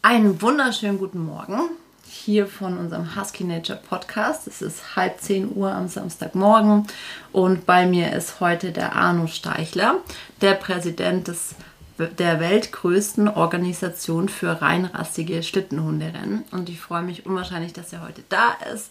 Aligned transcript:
Einen 0.00 0.40
wunderschönen 0.40 0.98
guten 0.98 1.26
Morgen 1.26 1.60
hier 2.06 2.46
von 2.46 2.78
unserem 2.78 3.14
Husky 3.14 3.44
Nature 3.44 3.78
Podcast. 3.78 4.46
Es 4.46 4.62
ist 4.62 4.96
halb 4.96 5.20
zehn 5.20 5.54
Uhr 5.54 5.70
am 5.72 5.88
Samstagmorgen 5.88 6.86
und 7.32 7.66
bei 7.66 7.84
mir 7.84 8.14
ist 8.14 8.40
heute 8.40 8.72
der 8.72 8.94
Arno 8.94 9.26
Steichler, 9.26 9.96
der 10.40 10.54
Präsident 10.54 11.28
des, 11.28 11.54
der 11.98 12.40
weltgrößten 12.40 13.28
Organisation 13.28 14.30
für 14.30 14.62
reinrassige 14.62 15.42
Schlittenhunderennen. 15.42 16.44
Und 16.52 16.70
ich 16.70 16.80
freue 16.80 17.02
mich 17.02 17.26
unwahrscheinlich, 17.26 17.74
dass 17.74 17.92
er 17.92 18.00
heute 18.00 18.22
da 18.30 18.56
ist. 18.72 18.90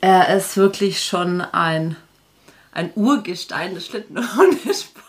Er 0.00 0.34
ist 0.34 0.56
wirklich 0.56 1.04
schon 1.04 1.42
ein, 1.42 1.96
ein 2.72 2.90
Urgestein 2.94 3.74
des 3.74 3.86
Schlittenhundesports 3.86 5.02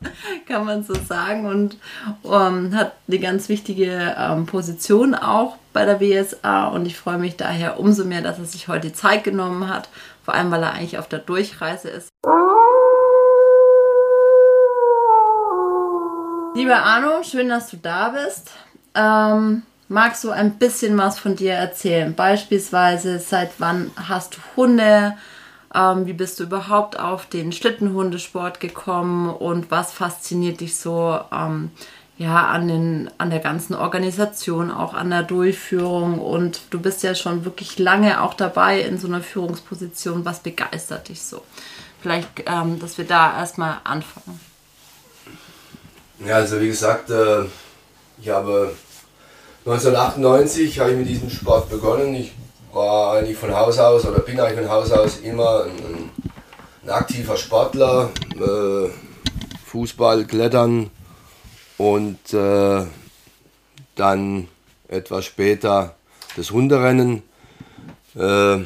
kann 0.48 0.64
man 0.64 0.84
so 0.84 0.94
sagen, 0.94 1.46
und 1.46 1.76
um, 2.22 2.32
ähm, 2.32 2.74
hat 2.74 2.94
eine 3.08 3.18
ganz 3.18 3.48
wichtige 3.48 4.16
ähm, 4.18 4.46
Position 4.46 5.14
auch 5.14 5.56
bei 5.72 5.84
der 5.84 6.00
WSA 6.00 6.68
und 6.68 6.86
ich 6.86 6.96
freue 6.96 7.18
mich 7.18 7.36
daher 7.36 7.78
umso 7.78 8.04
mehr, 8.04 8.22
dass 8.22 8.38
er 8.38 8.44
sich 8.44 8.68
heute 8.68 8.88
die 8.88 8.94
Zeit 8.94 9.24
genommen 9.24 9.68
hat, 9.68 9.88
vor 10.24 10.34
allem 10.34 10.50
weil 10.50 10.62
er 10.62 10.72
eigentlich 10.72 10.98
auf 10.98 11.08
der 11.08 11.18
Durchreise 11.18 11.88
ist. 11.88 12.08
Lieber 16.54 16.82
Arno, 16.82 17.22
schön, 17.22 17.48
dass 17.48 17.70
du 17.70 17.78
da 17.78 18.10
bist. 18.10 18.50
Ähm, 18.94 19.62
magst 19.88 20.22
du 20.22 20.30
ein 20.30 20.58
bisschen 20.58 20.98
was 20.98 21.18
von 21.18 21.34
dir 21.34 21.54
erzählen? 21.54 22.14
Beispielsweise, 22.14 23.18
seit 23.18 23.52
wann 23.58 23.90
hast 23.96 24.36
du 24.36 24.38
Hunde? 24.56 25.16
Ähm, 25.74 26.06
wie 26.06 26.12
bist 26.12 26.38
du 26.38 26.44
überhaupt 26.44 26.98
auf 26.98 27.26
den 27.26 27.52
Schlittenhundesport 27.52 28.60
gekommen 28.60 29.30
und 29.30 29.70
was 29.70 29.92
fasziniert 29.92 30.60
dich 30.60 30.76
so 30.76 31.18
ähm, 31.32 31.70
ja, 32.18 32.46
an, 32.48 32.68
den, 32.68 33.10
an 33.18 33.30
der 33.30 33.38
ganzen 33.38 33.74
Organisation, 33.74 34.70
auch 34.70 34.92
an 34.92 35.10
der 35.10 35.22
Durchführung? 35.22 36.18
Und 36.20 36.60
du 36.70 36.80
bist 36.80 37.02
ja 37.02 37.14
schon 37.14 37.44
wirklich 37.44 37.78
lange 37.78 38.22
auch 38.22 38.34
dabei 38.34 38.80
in 38.80 38.98
so 38.98 39.06
einer 39.06 39.22
Führungsposition. 39.22 40.24
Was 40.24 40.40
begeistert 40.40 41.08
dich 41.08 41.22
so? 41.22 41.42
Vielleicht, 42.02 42.28
ähm, 42.46 42.78
dass 42.78 42.98
wir 42.98 43.06
da 43.06 43.38
erstmal 43.38 43.78
anfangen. 43.84 44.40
Ja, 46.26 46.36
also 46.36 46.60
wie 46.60 46.68
gesagt, 46.68 47.10
äh, 47.10 47.44
ich 48.20 48.28
habe 48.28 48.74
1998 49.64 50.80
habe 50.80 50.90
ich 50.90 50.96
mit 50.96 51.08
diesem 51.08 51.30
Sport 51.30 51.70
begonnen. 51.70 52.14
Ich 52.14 52.32
war 52.72 53.14
eigentlich 53.14 53.36
von 53.36 53.54
Haus 53.54 53.78
aus 53.78 54.04
oder 54.06 54.20
bin 54.20 54.40
eigentlich 54.40 54.60
von 54.60 54.70
Haus 54.70 54.90
aus 54.92 55.18
immer 55.18 55.64
ein, 55.64 56.10
ein 56.82 56.90
aktiver 56.90 57.36
Sportler. 57.36 58.10
Äh, 58.36 58.90
Fußball, 59.66 60.26
Klettern 60.26 60.90
und 61.78 62.34
äh, 62.34 62.84
dann 63.94 64.48
etwas 64.88 65.24
später 65.24 65.94
das 66.36 66.50
Hunderennen. 66.50 67.22
Äh, 68.14 68.58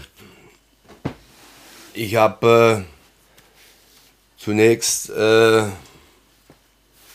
ich 1.95 2.17
habe 2.17 2.85
äh, 2.85 4.43
zunächst 4.43 5.11
äh, 5.11 5.65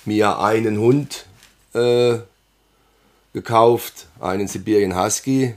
mir 0.05 0.39
einen 0.39 0.78
Hund 0.80 1.26
äh, 1.73 2.20
gekauft, 3.33 4.08
einen 4.20 4.48
Sibirien 4.48 4.98
Husky, 4.98 5.55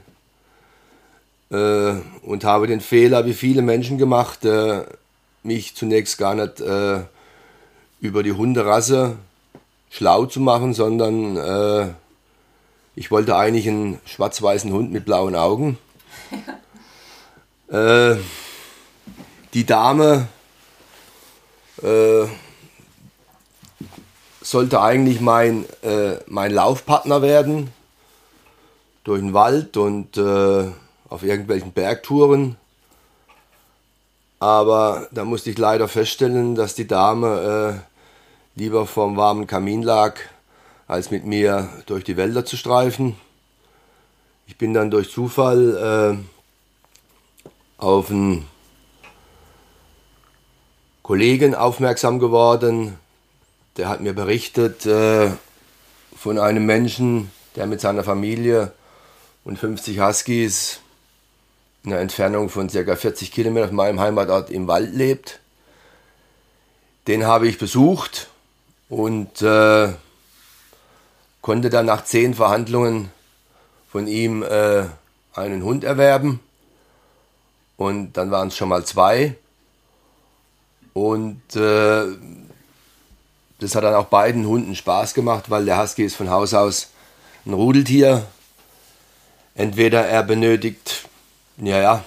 äh, 1.50 1.94
und 2.22 2.44
habe 2.44 2.66
den 2.66 2.80
Fehler, 2.80 3.26
wie 3.26 3.34
viele 3.34 3.62
Menschen 3.62 3.98
gemacht, 3.98 4.44
äh, 4.44 4.84
mich 5.42 5.76
zunächst 5.76 6.18
gar 6.18 6.34
nicht 6.34 6.60
äh, 6.60 7.00
über 8.00 8.22
die 8.22 8.32
Hunderasse 8.32 9.16
schlau 9.90 10.26
zu 10.26 10.40
machen, 10.40 10.74
sondern 10.74 11.36
äh, 11.36 11.88
ich 12.96 13.10
wollte 13.10 13.36
eigentlich 13.36 13.68
einen 13.68 14.00
schwarz-weißen 14.06 14.72
Hund 14.72 14.92
mit 14.92 15.04
blauen 15.04 15.36
Augen. 15.36 15.78
äh, 17.68 18.16
die 19.52 19.64
Dame 19.64 20.28
äh, 21.82 22.26
sollte 24.40 24.80
eigentlich 24.82 25.20
mein, 25.20 25.64
mein 26.26 26.52
Laufpartner 26.52 27.22
werden 27.22 27.70
durch 29.04 29.20
den 29.20 29.32
Wald 29.32 29.78
und 29.78 30.18
auf 31.14 31.22
irgendwelchen 31.22 31.70
Bergtouren. 31.70 32.56
Aber 34.40 35.06
da 35.12 35.24
musste 35.24 35.48
ich 35.48 35.56
leider 35.56 35.86
feststellen, 35.86 36.56
dass 36.56 36.74
die 36.74 36.88
Dame 36.88 37.84
äh, 38.56 38.60
lieber 38.60 38.84
vorm 38.88 39.16
warmen 39.16 39.46
Kamin 39.46 39.82
lag, 39.82 40.16
als 40.88 41.12
mit 41.12 41.24
mir 41.24 41.68
durch 41.86 42.02
die 42.02 42.16
Wälder 42.16 42.44
zu 42.44 42.56
streifen. 42.56 43.14
Ich 44.48 44.58
bin 44.58 44.74
dann 44.74 44.90
durch 44.90 45.12
Zufall 45.12 46.18
äh, 46.18 47.50
auf 47.80 48.10
einen 48.10 48.48
Kollegen 51.02 51.54
aufmerksam 51.54 52.18
geworden. 52.18 52.98
Der 53.76 53.88
hat 53.88 54.00
mir 54.00 54.14
berichtet 54.14 54.84
äh, 54.84 55.30
von 56.16 56.40
einem 56.40 56.66
Menschen, 56.66 57.30
der 57.54 57.66
mit 57.66 57.80
seiner 57.80 58.02
Familie 58.02 58.72
und 59.44 59.60
50 59.60 60.00
Huskies 60.00 60.80
einer 61.84 61.98
Entfernung 61.98 62.48
von 62.48 62.68
ca. 62.68 62.96
40 62.96 63.30
Kilometern 63.30 63.68
von 63.68 63.76
meinem 63.76 64.00
Heimatort 64.00 64.50
im 64.50 64.66
Wald 64.66 64.94
lebt. 64.94 65.40
Den 67.06 67.26
habe 67.26 67.46
ich 67.46 67.58
besucht 67.58 68.28
und 68.88 69.42
äh, 69.42 69.88
konnte 71.42 71.68
dann 71.68 71.86
nach 71.86 72.04
zehn 72.04 72.32
Verhandlungen 72.32 73.10
von 73.90 74.06
ihm 74.06 74.42
äh, 74.42 74.84
einen 75.34 75.62
Hund 75.62 75.84
erwerben. 75.84 76.40
Und 77.76 78.14
dann 78.14 78.30
waren 78.30 78.48
es 78.48 78.56
schon 78.56 78.70
mal 78.70 78.84
zwei. 78.84 79.36
Und 80.94 81.42
äh, 81.56 82.04
das 83.58 83.74
hat 83.74 83.84
dann 83.84 83.94
auch 83.94 84.06
beiden 84.06 84.46
Hunden 84.46 84.74
Spaß 84.74 85.12
gemacht, 85.12 85.50
weil 85.50 85.64
der 85.64 85.82
Husky 85.82 86.04
ist 86.04 86.16
von 86.16 86.30
Haus 86.30 86.54
aus 86.54 86.88
ein 87.44 87.52
Rudeltier. 87.52 88.24
Entweder 89.54 90.06
er 90.06 90.22
benötigt 90.22 91.08
ja, 91.58 91.80
ja, 91.80 92.04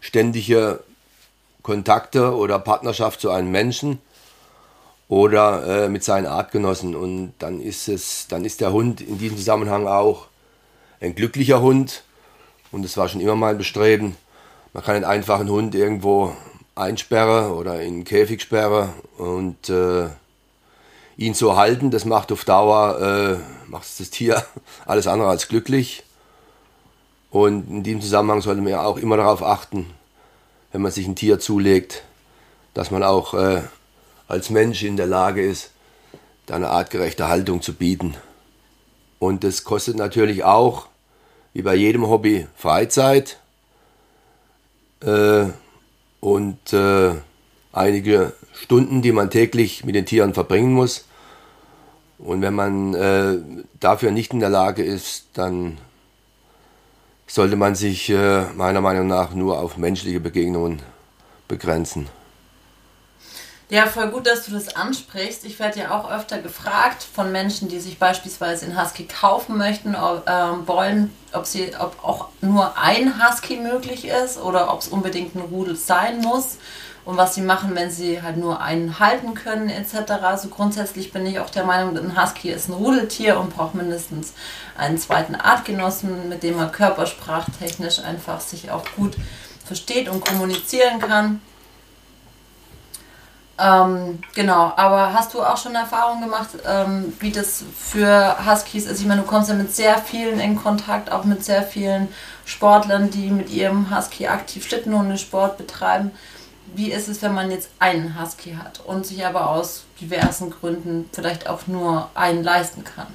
ständige 0.00 0.80
Kontakte 1.62 2.34
oder 2.34 2.58
Partnerschaft 2.58 3.20
zu 3.20 3.30
einem 3.30 3.50
Menschen 3.50 4.00
oder 5.08 5.84
äh, 5.84 5.88
mit 5.88 6.04
seinen 6.04 6.26
Artgenossen. 6.26 6.94
Und 6.94 7.34
dann 7.38 7.60
ist 7.60 7.88
es, 7.88 8.26
dann 8.28 8.44
ist 8.44 8.60
der 8.60 8.72
Hund 8.72 9.00
in 9.00 9.18
diesem 9.18 9.36
Zusammenhang 9.36 9.86
auch 9.86 10.26
ein 11.00 11.14
glücklicher 11.14 11.60
Hund. 11.60 12.04
Und 12.70 12.84
es 12.84 12.96
war 12.96 13.08
schon 13.08 13.20
immer 13.20 13.36
mein 13.36 13.58
Bestreben. 13.58 14.16
Man 14.72 14.84
kann 14.84 14.96
einen 14.96 15.04
einfachen 15.04 15.48
Hund 15.48 15.74
irgendwo 15.74 16.34
einsperren 16.74 17.52
oder 17.52 17.80
in 17.80 17.94
einen 17.94 18.04
Käfig 18.04 18.42
sperren 18.42 18.90
und 19.16 19.68
äh, 19.70 20.08
ihn 21.16 21.34
so 21.34 21.56
halten. 21.56 21.90
Das 21.90 22.04
macht 22.04 22.30
auf 22.30 22.44
Dauer 22.44 23.00
äh, 23.00 23.70
macht 23.70 23.88
das 23.98 24.10
Tier 24.10 24.44
alles 24.86 25.06
andere 25.06 25.28
als 25.28 25.48
glücklich. 25.48 26.04
Und 27.30 27.68
in 27.68 27.82
diesem 27.82 28.00
Zusammenhang 28.00 28.40
sollte 28.40 28.62
man 28.62 28.70
ja 28.70 28.82
auch 28.84 28.96
immer 28.96 29.16
darauf 29.16 29.42
achten, 29.42 29.86
wenn 30.72 30.82
man 30.82 30.92
sich 30.92 31.06
ein 31.06 31.16
Tier 31.16 31.38
zulegt, 31.38 32.02
dass 32.74 32.90
man 32.90 33.02
auch 33.02 33.34
äh, 33.34 33.62
als 34.28 34.50
Mensch 34.50 34.82
in 34.82 34.96
der 34.96 35.06
Lage 35.06 35.42
ist, 35.42 35.70
da 36.46 36.56
eine 36.56 36.70
artgerechte 36.70 37.28
Haltung 37.28 37.60
zu 37.60 37.74
bieten. 37.74 38.14
Und 39.18 39.44
das 39.44 39.64
kostet 39.64 39.96
natürlich 39.96 40.44
auch, 40.44 40.86
wie 41.52 41.62
bei 41.62 41.74
jedem 41.74 42.08
Hobby, 42.08 42.46
Freizeit 42.56 43.38
äh, 45.00 45.46
und 46.20 46.72
äh, 46.72 47.14
einige 47.72 48.32
Stunden, 48.52 49.02
die 49.02 49.12
man 49.12 49.30
täglich 49.30 49.84
mit 49.84 49.94
den 49.94 50.06
Tieren 50.06 50.34
verbringen 50.34 50.72
muss. 50.72 51.04
Und 52.18 52.42
wenn 52.42 52.54
man 52.54 52.94
äh, 52.94 53.38
dafür 53.80 54.10
nicht 54.10 54.32
in 54.32 54.40
der 54.40 54.50
Lage 54.50 54.82
ist, 54.82 55.26
dann 55.34 55.78
sollte 57.28 57.56
man 57.56 57.74
sich 57.74 58.10
äh, 58.10 58.42
meiner 58.54 58.80
Meinung 58.80 59.06
nach 59.06 59.32
nur 59.32 59.60
auf 59.60 59.76
menschliche 59.76 60.18
Begegnungen 60.18 60.82
begrenzen. 61.46 62.08
Ja, 63.70 63.84
voll 63.84 64.08
gut, 64.08 64.26
dass 64.26 64.46
du 64.46 64.52
das 64.52 64.74
ansprichst. 64.74 65.44
Ich 65.44 65.58
werde 65.58 65.80
ja 65.80 65.90
auch 65.90 66.10
öfter 66.10 66.40
gefragt 66.40 67.02
von 67.02 67.30
Menschen, 67.30 67.68
die 67.68 67.80
sich 67.80 67.98
beispielsweise 67.98 68.64
in 68.64 68.80
Husky 68.80 69.04
kaufen 69.04 69.58
möchten, 69.58 69.94
ob, 69.94 70.26
äh, 70.26 70.66
wollen, 70.66 71.12
ob, 71.34 71.44
sie, 71.44 71.72
ob 71.78 72.02
auch 72.02 72.28
nur 72.40 72.78
ein 72.78 73.22
Husky 73.22 73.56
möglich 73.56 74.08
ist 74.08 74.38
oder 74.38 74.72
ob 74.72 74.80
es 74.80 74.88
unbedingt 74.88 75.34
ein 75.34 75.42
Rudel 75.42 75.76
sein 75.76 76.22
muss 76.22 76.56
und 77.08 77.16
was 77.16 77.34
sie 77.34 77.40
machen, 77.40 77.74
wenn 77.74 77.90
sie 77.90 78.20
halt 78.20 78.36
nur 78.36 78.60
einen 78.60 78.98
halten 78.98 79.32
können 79.32 79.70
etc. 79.70 80.12
Also 80.22 80.48
grundsätzlich 80.48 81.10
bin 81.10 81.24
ich 81.24 81.40
auch 81.40 81.48
der 81.48 81.64
Meinung, 81.64 81.96
ein 81.96 82.22
Husky 82.22 82.50
ist 82.50 82.68
ein 82.68 82.74
Rudeltier 82.74 83.40
und 83.40 83.56
braucht 83.56 83.74
mindestens 83.74 84.34
einen 84.76 84.98
zweiten 84.98 85.34
Artgenossen, 85.34 86.28
mit 86.28 86.42
dem 86.42 86.56
man 86.56 86.70
körpersprachtechnisch 86.70 88.00
einfach 88.00 88.40
sich 88.40 88.70
auch 88.70 88.84
gut 88.94 89.16
versteht 89.64 90.10
und 90.10 90.22
kommunizieren 90.22 90.98
kann. 90.98 91.40
Ähm, 93.58 94.18
genau, 94.34 94.74
aber 94.76 95.14
hast 95.14 95.32
du 95.32 95.40
auch 95.40 95.56
schon 95.56 95.74
Erfahrung 95.76 96.20
gemacht, 96.20 96.50
ähm, 96.66 97.14
wie 97.20 97.32
das 97.32 97.64
für 97.74 98.36
Huskies 98.44 98.84
ist? 98.84 99.00
Ich 99.00 99.06
meine, 99.06 99.22
du 99.22 99.26
kommst 99.26 99.48
ja 99.48 99.54
mit 99.54 99.74
sehr 99.74 99.96
vielen 99.96 100.40
in 100.40 100.56
Kontakt, 100.56 101.10
auch 101.10 101.24
mit 101.24 101.42
sehr 101.42 101.62
vielen 101.62 102.08
Sportlern, 102.44 103.08
die 103.08 103.30
mit 103.30 103.48
ihrem 103.48 103.96
Husky 103.96 104.26
aktiv 104.26 104.66
Schlittenhundesport 104.66 105.56
betreiben. 105.56 106.10
Wie 106.74 106.92
ist 106.92 107.08
es, 107.08 107.22
wenn 107.22 107.34
man 107.34 107.50
jetzt 107.50 107.70
einen 107.78 108.20
Husky 108.20 108.52
hat 108.52 108.80
und 108.80 109.06
sich 109.06 109.24
aber 109.24 109.50
aus 109.50 109.84
diversen 110.00 110.50
Gründen 110.50 111.08
vielleicht 111.12 111.48
auch 111.48 111.66
nur 111.66 112.10
einen 112.14 112.44
leisten 112.44 112.84
kann? 112.84 113.06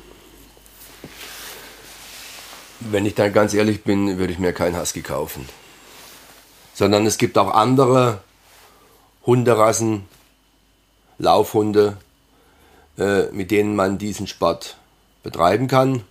Wenn 2.80 3.06
ich 3.06 3.16
dann 3.16 3.32
ganz 3.32 3.54
ehrlich 3.54 3.84
bin, 3.84 4.18
würde 4.18 4.34
ich 4.34 4.40
mir 4.40 4.54
keinen 4.54 4.80
Husky 4.80 5.02
kaufen. 5.02 5.48
Sondern 6.74 7.06
es 7.06 7.18
gibt 7.18 7.38
auch 7.38 7.54
andere 7.54 8.22
Hunderassen, 9.26 10.06
Laufhunde, 11.18 11.98
äh, 12.98 13.24
mit 13.32 13.52
denen 13.52 13.76
man 13.76 13.98
diesen 13.98 14.28
Sport 14.28 14.78
betreiben 15.22 15.68
kann. 15.68 16.04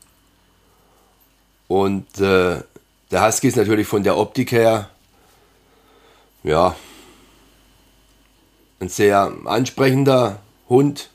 Und 1.69 2.19
äh, 2.21 2.62
der 3.11 3.27
Husky 3.27 3.49
ist 3.49 3.56
natürlich 3.56 3.87
von 3.87 4.03
der 4.03 4.17
Optik 4.17 4.53
her, 4.53 4.89
ja, 6.43 6.75
ein 8.82 8.88
sehr 8.88 9.32
ansprechender 9.44 10.40
Hund 10.69 11.08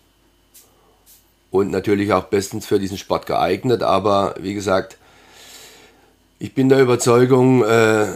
und 1.52 1.69
natürlich 1.69 2.14
auch 2.14 2.24
bestens 2.24 2.66
für 2.66 2.80
diesen 2.80 2.98
Sport 2.98 3.25
geeignet. 3.25 3.84
Aber 3.84 4.36
wie 4.40 4.54
gesagt, 4.54 4.98
ich 6.40 6.54
bin 6.54 6.69
der 6.69 6.80
Überzeugung, 6.80 7.64
äh, 7.66 8.08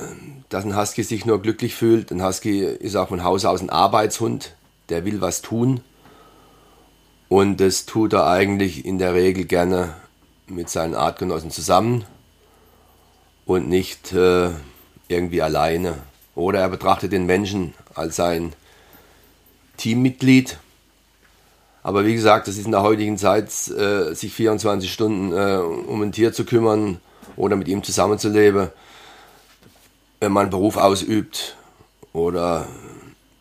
dass 0.48 0.64
ein 0.64 0.78
Husky 0.78 1.04
sich 1.04 1.26
nur 1.26 1.42
glücklich 1.42 1.76
fühlt. 1.76 2.12
Ein 2.12 2.26
Husky 2.26 2.62
ist 2.62 2.96
auch 2.96 3.10
von 3.10 3.24
Haus 3.24 3.44
aus 3.44 3.62
ein 3.62 3.70
Arbeitshund, 3.70 4.56
der 4.88 5.04
will 5.04 5.20
was 5.20 5.42
tun. 5.42 5.82
Und 7.28 7.58
das 7.58 7.86
tut 7.86 8.14
er 8.14 8.28
eigentlich 8.28 8.86
in 8.86 9.00
der 9.00 9.14
Regel 9.14 9.46
gerne 9.46 9.96
mit 10.48 10.70
seinen 10.70 10.96
Artgenossen 10.96 11.52
zusammen 11.52 12.06
und 13.46 13.68
nicht 13.68 14.14
äh, 14.14 14.50
irgendwie 15.10 15.42
alleine. 15.42 15.96
Oder 16.36 16.60
er 16.60 16.70
betrachtet 16.70 17.12
den 17.12 17.26
Menschen 17.26 17.74
als 17.96 18.16
sein 18.16 18.54
Teammitglied. 19.82 20.60
Aber 21.84 22.06
wie 22.06 22.14
gesagt, 22.14 22.48
das 22.48 22.58
ist 22.58 22.66
in 22.66 22.72
der 22.72 22.84
heutigen 22.84 23.18
Zeit, 23.18 23.48
äh, 23.70 24.14
sich 24.14 24.32
24 24.34 24.94
Stunden 24.94 25.34
äh, 25.34 25.58
um 25.58 26.02
ein 26.04 26.12
Tier 26.12 26.32
zu 26.34 26.46
kümmern 26.46 27.02
oder 27.36 27.56
mit 27.56 27.68
ihm 27.68 27.84
zusammenzuleben, 27.84 28.70
wenn 30.20 30.32
man 30.32 30.44
einen 30.44 30.52
Beruf 30.52 30.78
ausübt 30.78 31.56
oder 32.14 32.68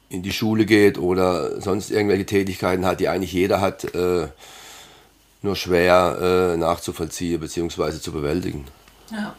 in 0.09 0.23
die 0.23 0.33
Schule 0.33 0.65
geht 0.65 0.97
oder 0.97 1.61
sonst 1.61 1.91
irgendwelche 1.91 2.25
Tätigkeiten 2.25 2.87
hat, 2.87 3.01
die 3.01 3.09
eigentlich 3.09 3.35
jeder 3.35 3.61
hat, 3.61 3.95
äh, 3.95 4.29
nur 5.43 5.57
schwer 5.57 6.55
äh, 6.55 6.57
nachzuvollziehen 6.57 7.39
bzw. 7.41 8.01
zu 8.01 8.13
bewältigen. 8.13 8.65
Ja. 9.13 9.35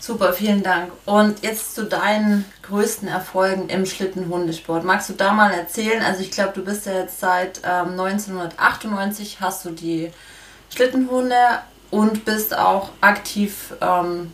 Super, 0.00 0.32
vielen 0.32 0.62
Dank. 0.62 0.92
Und 1.04 1.42
jetzt 1.42 1.74
zu 1.74 1.84
deinen 1.84 2.44
größten 2.62 3.08
Erfolgen 3.08 3.68
im 3.68 3.86
Schlittenhundesport. 3.86 4.84
Magst 4.84 5.08
du 5.08 5.14
da 5.14 5.32
mal 5.32 5.52
erzählen? 5.52 6.02
Also 6.02 6.20
ich 6.20 6.30
glaube, 6.30 6.52
du 6.54 6.64
bist 6.64 6.86
ja 6.86 6.94
jetzt 6.94 7.20
seit 7.20 7.60
ähm, 7.64 7.98
1998 7.98 9.38
hast 9.40 9.64
du 9.64 9.70
die 9.70 10.10
Schlittenhunde 10.74 11.36
und 11.90 12.24
bist 12.24 12.56
auch 12.56 12.90
aktiv 13.00 13.74
ähm, 13.80 14.32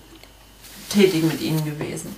tätig 0.88 1.22
mit 1.24 1.40
ihnen 1.40 1.64
gewesen. 1.64 2.14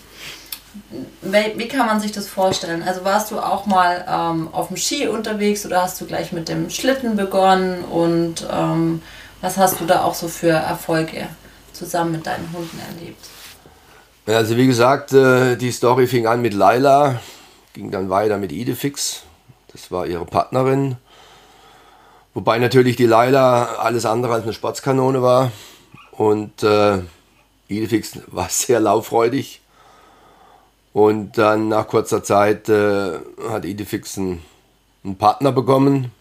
Wie, 1.23 1.69
kann 1.69 1.87
man 1.87 2.01
sich 2.01 2.11
das 2.11 2.27
vorstellen? 2.27 2.83
Also 2.83 3.05
warst 3.05 3.31
du 3.31 3.39
auch 3.39 3.67
mal 3.67 4.05
ähm, 4.09 4.49
auf 4.53 4.69
dem 4.69 4.77
Ski 4.77 5.07
unterwegs 5.07 5.65
oder 5.65 5.83
hast 5.83 6.01
du 6.01 6.07
gleich 6.07 6.33
mit 6.33 6.49
dem 6.49 6.71
Schlitten 6.71 7.15
begonnen 7.15 7.85
und 7.85 8.47
ähm, 8.51 9.01
was 9.41 9.57
hast 9.57 9.81
du 9.81 9.85
da 9.85 10.03
auch 10.03 10.15
so 10.15 10.27
für 10.27 10.51
Erfolge 10.51 11.29
zusammen 11.75 12.13
mit 12.13 12.27
deinen 12.27 12.51
Hunden 12.53 12.79
erlebt? 12.79 13.27
Also 14.27 14.57
wie 14.57 14.67
gesagt, 14.67 15.13
äh, 15.13 15.57
die 15.57 15.71
Story 15.71 16.07
fing 16.07 16.27
an 16.27 16.41
mit 16.41 16.55
Laila, 16.55 17.21
ging 17.75 17.91
dann 17.91 18.09
weiter 18.09 18.39
mit 18.39 18.53
Idefix. 18.53 19.25
Das 19.73 19.91
war 19.91 20.07
ihre 20.07 20.25
Partnerin. 20.25 20.97
Wobei 22.33 22.59
natürlich 22.59 22.97
die 22.97 23.07
Laila 23.07 23.77
alles 23.77 24.07
andere 24.07 24.33
als 24.35 24.45
eine 24.45 24.53
Sportskanone 24.53 25.21
war. 25.21 25.53
Und 26.13 26.63
äh, 26.63 27.01
Idefix 27.69 28.19
war 28.29 28.49
sehr 28.51 28.81
lauffreudig. 28.81 29.61
Und 30.95 31.39
dann 31.39 31.69
nach 31.69 31.89
kurzer 31.89 32.23
Zeit 32.23 32.69
äh, 32.69 33.19
hat 33.51 33.65
Idefix 33.65 34.17
einen, 34.17 34.43
einen 35.03 35.17
Partner 35.17 35.51
bekommen, 35.51 36.13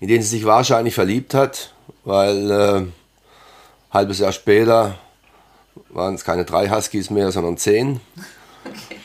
in 0.00 0.08
den 0.08 0.22
sie 0.22 0.28
sich 0.28 0.44
wahrscheinlich 0.44 0.94
verliebt 0.94 1.34
hat, 1.34 1.74
weil 2.04 2.50
äh, 2.50 2.82
halbes 3.92 4.18
Jahr 4.18 4.32
später 4.32 4.98
waren 5.90 6.14
es 6.14 6.24
keine 6.24 6.44
drei 6.44 6.70
Huskies 6.70 7.10
mehr, 7.10 7.30
sondern 7.32 7.56
zehn. 7.56 8.00
Okay. 8.64 8.96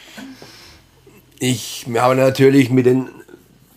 Ich 1.39 1.85
habe 1.95 2.15
natürlich 2.15 2.71
mit 2.71 2.87
den, 2.87 3.09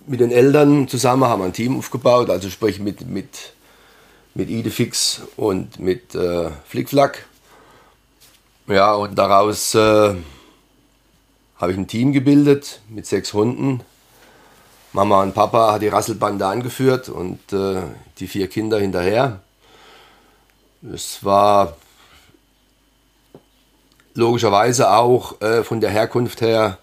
mit 0.07 0.21
den 0.21 0.31
Eltern 0.31 0.89
zusammen 0.89 1.25
haben 1.25 1.43
ein 1.43 1.53
Team 1.53 1.79
aufgebaut, 1.79 2.31
also 2.31 2.49
sprich 2.49 2.81
mit, 2.81 3.07
mit, 3.07 3.53
mit 4.35 4.49
Idefix 4.49 5.23
und 5.37 5.79
mit 5.79 6.15
äh, 6.15 6.49
Flickflack. 6.67 7.27
Ja, 8.67 8.95
und 8.95 9.17
daraus 9.19 9.75
äh, 9.75 10.15
habe 11.57 11.73
ich 11.73 11.77
ein 11.77 11.87
Team 11.87 12.13
gebildet 12.13 12.81
mit 12.89 13.05
sechs 13.05 13.35
Hunden. 13.35 13.83
Mama 14.93 15.23
und 15.23 15.35
Papa 15.35 15.73
hat 15.73 15.83
die 15.83 15.89
Rasselbande 15.89 16.47
angeführt 16.47 17.11
und 17.11 17.53
äh, 17.53 17.83
die 18.19 18.27
vier 18.27 18.49
Kinder 18.49 18.79
hinterher. 18.79 19.41
Es 20.83 21.23
war 21.23 21.77
logischerweise 24.15 24.91
auch 24.91 25.41
äh, 25.43 25.63
von 25.63 25.81
der 25.83 25.91
Herkunft 25.91 26.41
her 26.41 26.79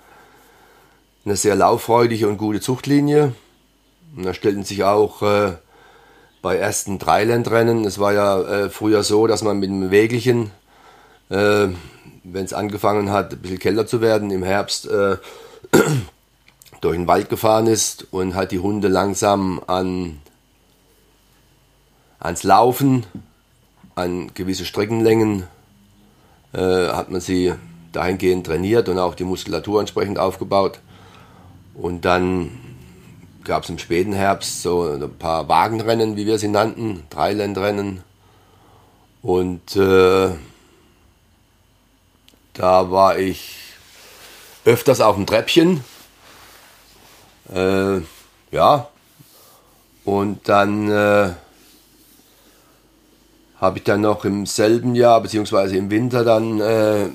eine 1.26 1.36
sehr 1.36 1.56
lauffreudige 1.56 2.28
und 2.28 2.38
gute 2.38 2.62
Zuchtlinie. 2.62 3.34
Und 4.16 4.24
da 4.24 4.36
stellten 4.36 4.64
sich 4.64 4.84
auch 4.84 5.24
äh, 5.24 5.54
bei 6.44 6.58
ersten 6.58 7.00
Dreilandrennen, 7.00 7.86
es 7.86 7.98
war 7.98 8.14
ja 8.14 8.42
äh, 8.42 8.70
früher 8.70 9.02
so, 9.02 9.26
dass 9.26 9.42
man 9.42 9.60
mit 9.60 9.70
dem 9.70 9.90
Wägelchen, 9.90 10.52
äh, 11.30 11.68
wenn 12.24 12.46
es 12.46 12.54
angefangen 12.54 13.12
hat, 13.12 13.34
ein 13.34 13.40
bisschen 13.40 13.60
kälter 13.60 13.88
zu 13.88 14.00
werden, 14.00 14.30
im 14.30 14.44
Herbst 14.44 14.88
äh, 14.88 15.18
durch 16.82 16.96
den 16.96 17.08
Wald 17.08 17.30
gefahren 17.30 17.66
ist 17.66 18.08
und 18.12 18.36
hat 18.36 18.52
die 18.52 18.60
Hunde 18.60 18.90
langsam 18.90 19.60
an, 19.66 20.22
ans 22.20 22.44
Laufen, 22.44 23.08
an 23.98 24.32
gewisse 24.34 24.66
Streckenlängen 24.66 25.44
äh, 26.54 26.88
hat 26.90 27.10
man 27.10 27.20
sie 27.20 27.54
dahingehend 27.92 28.46
trainiert 28.46 28.90
und 28.90 29.00
auch 29.00 29.16
die 29.16 29.24
Muskulatur 29.24 29.80
entsprechend 29.80 30.20
aufgebaut. 30.20 30.80
Und 31.74 32.06
dann 32.06 32.52
gab 33.44 33.64
es 33.64 33.70
im 33.70 33.80
späten 33.80 34.14
Herbst 34.14 34.62
so 34.62 34.84
ein 34.84 35.18
paar 35.18 35.48
Wagenrennen, 35.50 36.16
wie 36.16 36.28
wir 36.28 36.38
sie 36.38 36.48
nannten, 36.48 37.04
Dreilandrennen. 37.10 38.04
Und 39.24 39.76
äh, 39.76 40.30
da 42.54 42.92
war 42.92 43.18
ich 43.18 43.74
öfters 44.66 45.02
auf 45.02 45.16
dem 45.16 45.26
Treppchen. 45.26 45.84
Äh, 47.52 48.02
ja. 48.52 48.90
Und 50.06 50.48
dann 50.48 50.90
äh, 50.90 51.32
habe 53.60 53.80
ich 53.80 53.84
dann 53.84 54.02
noch 54.02 54.24
im 54.26 54.46
selben 54.46 54.96
Jahr, 54.96 55.22
beziehungsweise 55.22 55.78
im 55.78 55.90
Winter 55.90 56.24
dann 56.24 56.62
äh, 56.62 57.10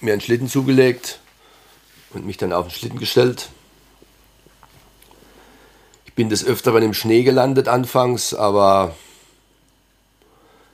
mir 0.00 0.12
einen 0.12 0.20
Schlitten 0.20 0.48
zugelegt 0.48 1.20
und 2.12 2.26
mich 2.26 2.36
dann 2.36 2.52
auf 2.52 2.66
den 2.66 2.72
Schlitten 2.72 2.98
gestellt. 2.98 3.48
Ich 6.04 6.12
bin 6.12 6.28
des 6.28 6.44
Öfteren 6.44 6.82
im 6.82 6.94
Schnee 6.94 7.22
gelandet 7.22 7.68
anfangs, 7.68 8.34
aber 8.34 8.94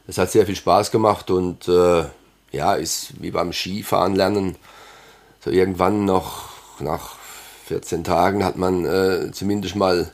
es 0.06 0.18
hat 0.18 0.30
sehr 0.30 0.46
viel 0.46 0.56
Spaß 0.56 0.90
gemacht 0.90 1.30
und 1.30 1.68
äh, 1.68 2.04
ja, 2.50 2.74
ist 2.74 3.20
wie 3.20 3.30
beim 3.30 3.52
Skifahren 3.52 4.14
lernen. 4.14 4.56
So 5.44 5.50
irgendwann 5.50 6.04
noch 6.04 6.50
nach 6.80 7.16
14 7.66 8.04
Tagen 8.04 8.44
hat 8.44 8.56
man 8.56 8.84
äh, 8.84 9.30
zumindest 9.32 9.76
mal 9.76 10.12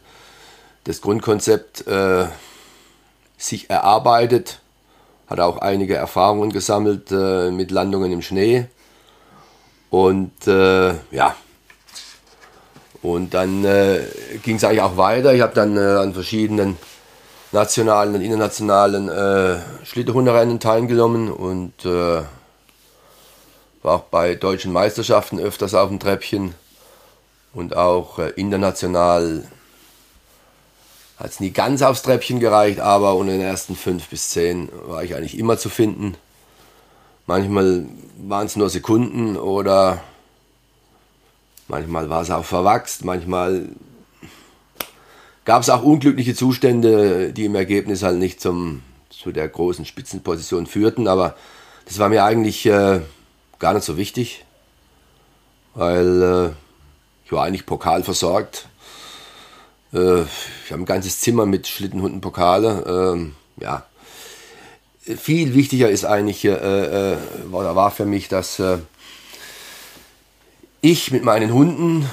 das 0.85 1.01
Grundkonzept 1.01 1.87
äh, 1.87 2.27
sich 3.37 3.71
erarbeitet 3.71 4.61
hat 5.29 5.41
auch 5.41 5.59
einige 5.59 5.95
Erfahrungen 5.95 6.51
gesammelt 6.51 7.11
äh, 7.11 7.51
mit 7.51 7.71
Landungen 7.71 8.13
im 8.13 8.23
Schnee. 8.23 8.67
Und 9.91 10.47
äh, 10.47 10.95
ja, 11.11 11.37
und 13.03 13.35
dann 13.35 13.65
äh, 13.65 14.01
ging 14.43 14.57
es 14.57 14.65
eigentlich 14.65 14.83
auch 14.83 14.97
weiter. 14.97 15.33
Ich 15.35 15.41
habe 15.41 15.55
dann 15.55 15.77
äh, 15.77 15.81
an 15.81 16.13
verschiedenen 16.15 16.77
nationalen 17.53 18.15
und 18.15 18.21
internationalen 18.21 19.09
äh, 19.09 19.59
Schlittenhunderennen 19.85 20.61
teilgenommen 20.61 21.31
und 21.31 21.85
äh, 21.85 22.23
war 23.83 23.95
auch 23.95 24.03
bei 24.03 24.35
deutschen 24.35 24.73
Meisterschaften 24.73 25.39
öfters 25.39 25.75
auf 25.75 25.89
dem 25.89 26.01
Treppchen. 26.01 26.55
und 27.55 27.77
auch 27.77 28.19
international 28.37 29.45
hat 31.19 31.31
es 31.31 31.41
nie 31.41 31.51
ganz 31.51 31.83
aufs 31.83 32.03
Treppchen 32.03 32.39
gereicht, 32.39 32.81
aber 32.81 33.17
unter 33.17 33.33
den 33.33 33.41
ersten 33.41 33.75
fünf 33.75 34.09
bis 34.09 34.31
zehn 34.31 34.69
war 34.87 35.03
ich 35.03 35.17
eigentlich 35.17 35.37
immer 35.39 35.59
zu 35.59 35.69
finden. 35.69 36.17
Manchmal 37.27 37.87
waren 38.19 38.47
es 38.47 38.57
nur 38.57 38.71
Sekunden 38.71 39.37
oder 39.37 40.01
manchmal 41.67 42.09
war 42.09 42.23
es 42.23 42.31
auch 42.31 42.45
verwachst, 42.45 43.05
manchmal 43.05 43.69
gab 45.45 45.63
es 45.63 45.71
auch 45.71 45.83
unglückliche 45.83 46.35
Zustände, 46.35 47.33
die 47.33 47.47
im 47.47 47.55
Ergebnis 47.55 48.03
halt 48.03 48.19
nicht 48.19 48.41
zum, 48.41 48.83
zu 49.11 49.33
der 49.33 49.49
großen 49.49 49.85
Spitzenposition 49.85 50.67
führten, 50.67 51.09
aber 51.09 51.35
das 51.87 51.99
war 51.99 52.09
mir 52.09 52.25
eigentlich 52.25 52.65
äh, 52.67 53.01
gar 53.59 53.75
nicht 53.75 53.85
so 53.85 53.97
wichtig, 53.97 54.45
weil 55.75 56.23
äh, 56.23 56.51
ich 57.25 57.33
war 57.33 57.45
eigentlich 57.45 57.67
Pokal 57.67 58.05
versorgt. 58.05 58.68
Äh, 59.93 60.23
ich 60.23 60.73
habe 60.73 60.83
ein 60.83 60.87
ganzes 60.87 61.21
Zimmer 61.21 61.47
mit 61.47 61.67
Schlittenhunden 61.67 62.21
Pokale. 62.21 63.15
Ähm, 63.15 63.35
ja, 63.61 63.85
viel 65.01 65.55
wichtiger 65.55 65.89
ist 65.89 66.05
eigentlich, 66.05 66.45
äh, 66.45 67.13
äh, 67.13 67.17
war 67.51 67.91
für 67.91 68.05
mich, 68.05 68.29
dass 68.29 68.59
äh, 68.59 68.79
ich 70.81 71.11
mit 71.11 71.25
meinen 71.25 71.53
Hunden 71.53 72.09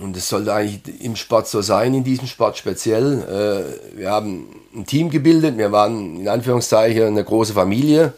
und 0.00 0.16
das 0.16 0.28
sollte 0.28 0.54
eigentlich 0.54 1.00
im 1.00 1.16
Sport 1.16 1.48
so 1.48 1.60
sein, 1.60 1.92
in 1.92 2.04
diesem 2.04 2.28
Sport 2.28 2.56
speziell. 2.56 3.22
Äh, 3.94 3.98
wir 3.98 4.10
haben 4.10 4.46
ein 4.74 4.86
Team 4.86 5.10
gebildet, 5.10 5.58
wir 5.58 5.72
waren 5.72 6.20
in 6.20 6.28
Anführungszeichen 6.28 7.02
eine 7.04 7.24
große 7.24 7.52
Familie 7.52 8.14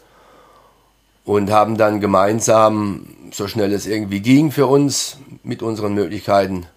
und 1.25 1.51
haben 1.51 1.77
dann 1.77 1.99
gemeinsam, 1.99 3.07
so 3.31 3.47
schnell 3.47 3.73
es 3.73 3.87
irgendwie 3.87 4.21
ging 4.21 4.51
für 4.51 4.67
uns, 4.67 5.17
mit 5.43 5.63
unseren 5.63 5.93
Möglichkeiten 5.93 6.67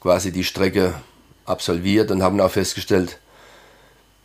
quasi 0.00 0.30
die 0.30 0.44
Strecke 0.44 0.94
absolviert 1.44 2.10
und 2.10 2.22
haben 2.22 2.40
auch 2.40 2.50
festgestellt, 2.50 3.18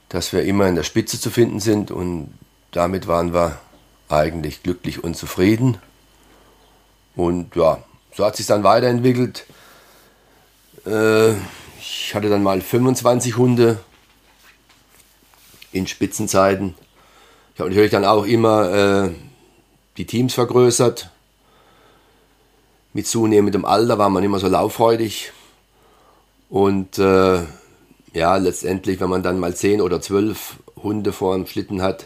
dass 0.09 0.33
wir 0.33 0.43
immer 0.43 0.67
in 0.67 0.75
der 0.75 0.83
Spitze 0.83 1.19
zu 1.19 1.29
finden 1.29 1.59
sind 1.59 1.91
und 1.91 2.33
damit 2.71 3.07
waren 3.07 3.33
wir 3.33 3.59
eigentlich 4.09 4.63
glücklich 4.63 5.03
und 5.03 5.15
zufrieden. 5.15 5.77
Und 7.15 7.55
ja, 7.55 7.83
so 8.15 8.25
hat 8.25 8.35
sich 8.35 8.45
dann 8.45 8.63
weiterentwickelt. 8.63 9.45
Äh, 10.85 11.31
ich 11.79 12.13
hatte 12.13 12.29
dann 12.29 12.43
mal 12.43 12.61
25 12.61 13.37
Hunde 13.37 13.79
in 15.71 15.87
Spitzenzeiten. 15.87 16.75
Ich 17.53 17.59
habe 17.59 17.69
natürlich 17.69 17.91
dann 17.91 18.05
auch 18.05 18.25
immer 18.25 18.71
äh, 19.05 19.09
die 19.97 20.05
Teams 20.05 20.33
vergrößert. 20.33 21.09
Mit 22.93 23.07
zunehmendem 23.07 23.65
Alter 23.65 23.97
war 23.97 24.09
man 24.09 24.23
immer 24.23 24.39
so 24.39 24.47
lauffreudig. 24.47 25.31
Und 26.49 26.97
äh, 26.97 27.43
ja, 28.13 28.37
letztendlich, 28.37 28.99
wenn 28.99 29.09
man 29.09 29.23
dann 29.23 29.39
mal 29.39 29.55
10 29.55 29.81
oder 29.81 30.01
12 30.01 30.57
Hunde 30.81 31.11
vor 31.11 31.35
dem 31.35 31.47
Schlitten 31.47 31.81
hat, 31.81 32.03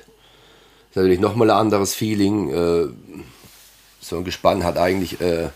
ist 0.89 0.95
natürlich 0.95 1.19
nochmal 1.19 1.49
ein 1.51 1.57
anderes 1.57 1.93
Feeling. 1.93 2.49
Äh, 2.49 2.87
so 3.99 4.17
ein 4.17 4.23
Gespann 4.23 4.63
hat 4.63 4.77
eigentlich 4.77 5.21
äh, 5.21 5.49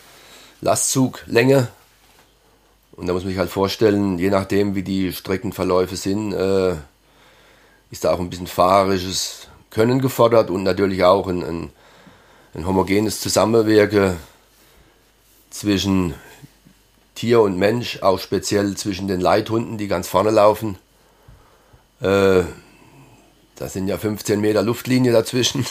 Lastzuglänge 0.61 1.69
und 2.95 3.07
da 3.07 3.13
muss 3.13 3.23
man 3.23 3.31
sich 3.31 3.39
halt 3.39 3.49
vorstellen, 3.49 4.17
je 4.19 4.29
nachdem 4.29 4.73
wie 4.75 4.83
die 4.83 5.11
Streckenverläufe 5.11 5.97
sind, 5.97 6.31
äh, 6.33 6.75
ist 7.91 8.05
da 8.05 8.13
auch 8.13 8.19
ein 8.19 8.29
bisschen 8.29 8.47
fahrerisches 8.47 9.47
Können 9.69 9.99
gefordert 9.99 10.49
und 10.49 10.63
natürlich 10.63 11.03
auch 11.03 11.27
ein, 11.27 11.43
ein, 11.43 11.69
ein 12.53 12.65
homogenes 12.65 13.19
Zusammenwirken 13.19 14.15
zwischen 15.49 16.13
Tier 17.15 17.41
und 17.41 17.57
Mensch, 17.57 18.01
auch 18.01 18.19
speziell 18.19 18.75
zwischen 18.75 19.07
den 19.07 19.21
Leithunden, 19.21 19.77
die 19.77 19.87
ganz 19.87 20.07
vorne 20.07 20.31
laufen. 20.31 20.77
Äh, 22.01 22.43
da 23.55 23.69
sind 23.69 23.87
ja 23.87 23.97
15 23.97 24.39
Meter 24.41 24.61
Luftlinie 24.61 25.11
dazwischen. 25.11 25.65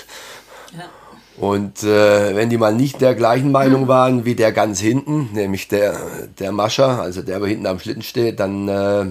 Und 1.37 1.83
äh, 1.83 2.37
wenn 2.37 2.49
die 2.49 2.59
mal 2.59 2.75
nicht 2.75 3.01
der 3.01 3.15
gleichen 3.15 3.51
Meinung 3.51 3.89
waren 3.89 4.25
wie 4.25 4.37
der 4.37 4.53
ganz 4.53 4.79
hinten, 4.81 5.31
nämlich 5.33 5.67
der, 5.67 6.29
der 6.39 6.53
Mascher, 6.53 7.01
also 7.01 7.23
der, 7.23 7.41
der 7.41 7.49
hinten 7.49 7.67
am 7.67 7.81
Schlitten 7.81 8.03
steht, 8.03 8.39
dann 8.39 8.69
äh, 8.69 9.07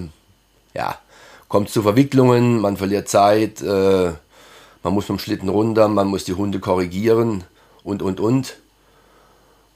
ja, 0.74 0.98
kommt 1.48 1.68
es 1.68 1.74
zu 1.74 1.82
Verwicklungen, 1.82 2.60
man 2.60 2.78
verliert 2.78 3.08
Zeit, 3.08 3.60
äh, 3.60 4.12
man 4.82 4.94
muss 4.94 5.04
vom 5.04 5.18
Schlitten 5.18 5.50
runter, 5.50 5.88
man 5.88 6.08
muss 6.08 6.24
die 6.24 6.32
Hunde 6.32 6.60
korrigieren 6.60 7.44
und, 7.82 8.02
und, 8.02 8.20
und. 8.20 8.56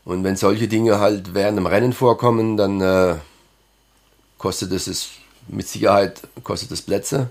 Und 0.09 0.25
wenn 0.25 0.37
solche 0.37 0.69
Dinge 0.69 1.01
halt 1.01 1.35
während 1.35 1.59
dem 1.59 1.67
Rennen 1.67 1.93
vorkommen, 1.93 2.57
dann 2.57 2.81
äh, 2.81 3.17
kostet 4.39 4.73
es 4.73 5.11
mit 5.49 5.69
Sicherheit 5.69 6.23
kostet 6.45 6.71
es 6.71 6.81
Plätze. 6.81 7.29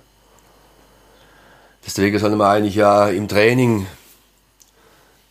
Deswegen 1.84 2.20
sollte 2.20 2.36
man 2.36 2.56
eigentlich 2.56 2.76
ja 2.76 3.10
im 3.10 3.28
Training 3.28 3.88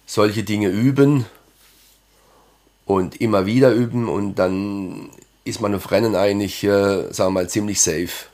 solche 0.07 0.43
Dinge 0.43 0.71
üben 0.71 1.25
und 2.85 3.21
immer 3.21 3.47
wieder 3.47 3.71
üben 3.71 4.09
und 4.09 4.35
dann 4.35 5.11
ist 5.45 5.61
man 5.61 5.73
auf 5.73 5.93
Rennen 5.93 6.17
eigentlich, 6.17 6.65
äh, 6.65 7.13
sagen 7.13 7.29
wir 7.29 7.43
mal, 7.43 7.49
ziemlich 7.49 7.81
safe. 7.81 8.27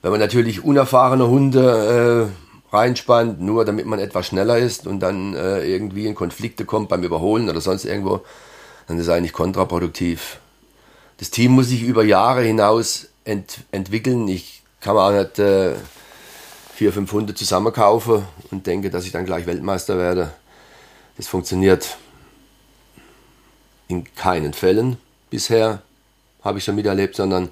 Wenn 0.00 0.12
man 0.12 0.20
natürlich 0.20 0.64
unerfahrene 0.64 1.28
Hunde 1.28 2.30
äh, 2.32 2.41
reinspannt, 2.72 3.40
nur 3.40 3.64
damit 3.64 3.86
man 3.86 3.98
etwas 3.98 4.26
schneller 4.26 4.58
ist 4.58 4.86
und 4.86 5.00
dann 5.00 5.34
äh, 5.34 5.64
irgendwie 5.64 6.06
in 6.06 6.14
Konflikte 6.14 6.64
kommt 6.64 6.88
beim 6.88 7.02
Überholen 7.02 7.48
oder 7.48 7.60
sonst 7.60 7.84
irgendwo, 7.84 8.22
dann 8.86 8.98
ist 8.98 9.04
es 9.04 9.12
eigentlich 9.12 9.32
kontraproduktiv. 9.32 10.38
Das 11.18 11.30
Team 11.30 11.52
muss 11.52 11.68
sich 11.68 11.82
über 11.82 12.02
Jahre 12.02 12.42
hinaus 12.42 13.08
ent 13.24 13.60
entwickeln. 13.70 14.26
Ich 14.28 14.62
kann 14.80 14.94
mir 14.94 15.02
auch 15.02 15.12
nicht 15.12 15.38
äh, 15.38 15.74
vier, 16.74 16.92
fünf 16.92 17.12
Hunde 17.12 17.34
zusammenkaufen 17.34 18.24
und 18.50 18.66
denke, 18.66 18.90
dass 18.90 19.04
ich 19.04 19.12
dann 19.12 19.26
gleich 19.26 19.46
Weltmeister 19.46 19.98
werde. 19.98 20.32
Das 21.16 21.28
funktioniert 21.28 21.98
in 23.88 24.04
keinen 24.14 24.54
Fällen 24.54 24.96
bisher, 25.30 25.82
habe 26.42 26.58
ich 26.58 26.64
schon 26.64 26.74
miterlebt, 26.74 27.14
sondern 27.14 27.50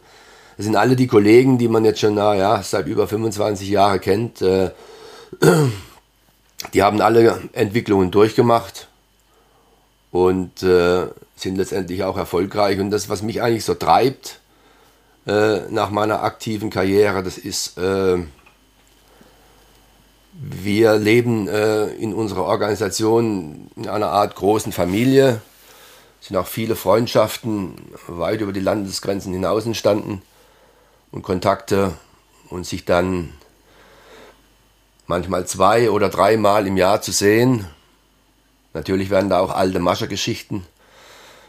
es 0.57 0.65
sind 0.65 0.77
alle 0.77 0.97
die 0.97 1.07
Kollegen, 1.07 1.59
die 1.59 1.69
man 1.69 1.85
jetzt 1.85 2.00
schon 2.00 2.15
na, 2.15 2.35
ja, 2.35 2.62
seit 2.62 2.87
über 2.87 3.07
25 3.07 3.69
Jahren 3.69 4.00
kennt. 4.00 4.43
Äh, 4.43 4.71
die 6.75 6.83
haben 6.83 7.01
alle 7.01 7.49
Entwicklungen 7.53 8.11
durchgemacht 8.11 8.89
und 10.11 10.63
äh, 10.63 11.07
sind 11.37 11.57
letztendlich 11.57 12.05
auch 12.05 12.17
erfolgreich. 12.17 12.79
Und 12.81 12.91
das, 12.91 13.09
was 13.09 13.23
mich 13.23 13.43
eigentlich 13.43 13.65
so 13.65 13.75
treibt 13.75 14.41
äh, 15.27 15.61
nach 15.71 15.91
meiner 15.91 16.23
aktiven 16.23 16.71
Karriere, 16.71 17.23
das 17.23 17.39
ist 17.39 17.79
äh, 17.79 18.19
wir 20.33 20.97
leben 20.97 21.49
äh, 21.49 21.87
in 21.89 22.15
unserer 22.15 22.45
Organisation 22.45 23.71
in 23.77 23.89
einer 23.89 24.11
Art 24.11 24.37
großen 24.37 24.73
Familie. 24.73 25.41
Es 26.21 26.29
sind 26.29 26.37
auch 26.37 26.47
viele 26.47 26.77
Freundschaften 26.77 27.75
weit 28.07 28.41
über 28.41 28.53
die 28.53 28.61
Landesgrenzen 28.61 29.33
hinaus 29.33 29.67
entstanden 29.67 30.23
und 31.11 31.23
Kontakte 31.23 31.93
und 32.49 32.65
sich 32.65 32.85
dann 32.85 33.33
manchmal 35.11 35.45
zwei 35.45 35.90
oder 35.90 36.09
dreimal 36.09 36.67
im 36.67 36.76
Jahr 36.76 37.02
zu 37.02 37.12
sehen. 37.12 37.67
Natürlich 38.73 39.11
werden 39.11 39.29
da 39.29 39.40
auch 39.40 39.50
alte 39.50 39.81
Maschergeschichten 39.81 40.64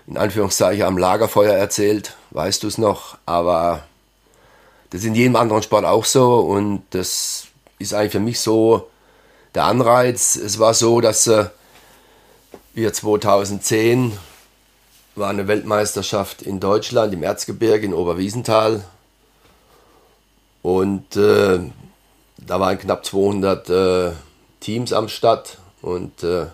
in 0.07 0.17
Anführungszeichen 0.17 0.83
am 0.83 0.97
Lagerfeuer 0.97 1.53
erzählt, 1.53 2.17
weißt 2.31 2.63
du 2.63 2.67
es 2.67 2.79
noch, 2.79 3.17
aber 3.27 3.83
das 4.89 5.01
ist 5.01 5.07
in 5.07 5.15
jedem 5.15 5.35
anderen 5.35 5.61
Sport 5.61 5.85
auch 5.85 6.05
so 6.05 6.39
und 6.39 6.83
das 6.89 7.47
ist 7.77 7.93
eigentlich 7.93 8.11
für 8.11 8.19
mich 8.19 8.39
so 8.39 8.89
der 9.53 9.65
Anreiz. 9.65 10.35
Es 10.35 10.57
war 10.57 10.73
so, 10.73 10.99
dass 10.99 11.27
äh, 11.27 11.45
wir 12.73 12.91
2010 12.91 14.17
war 15.15 15.29
eine 15.29 15.47
Weltmeisterschaft 15.47 16.41
in 16.41 16.59
Deutschland 16.59 17.13
im 17.13 17.21
Erzgebirge 17.21 17.85
in 17.85 17.93
Oberwiesenthal 17.93 18.83
und 20.63 21.15
äh, 21.15 21.59
da 22.45 22.59
waren 22.59 22.77
knapp 22.77 23.05
200 23.05 23.69
äh, 23.69 24.11
Teams 24.59 24.93
am 24.93 25.09
Start 25.09 25.57
und 25.81 26.23
äh, 26.23 26.47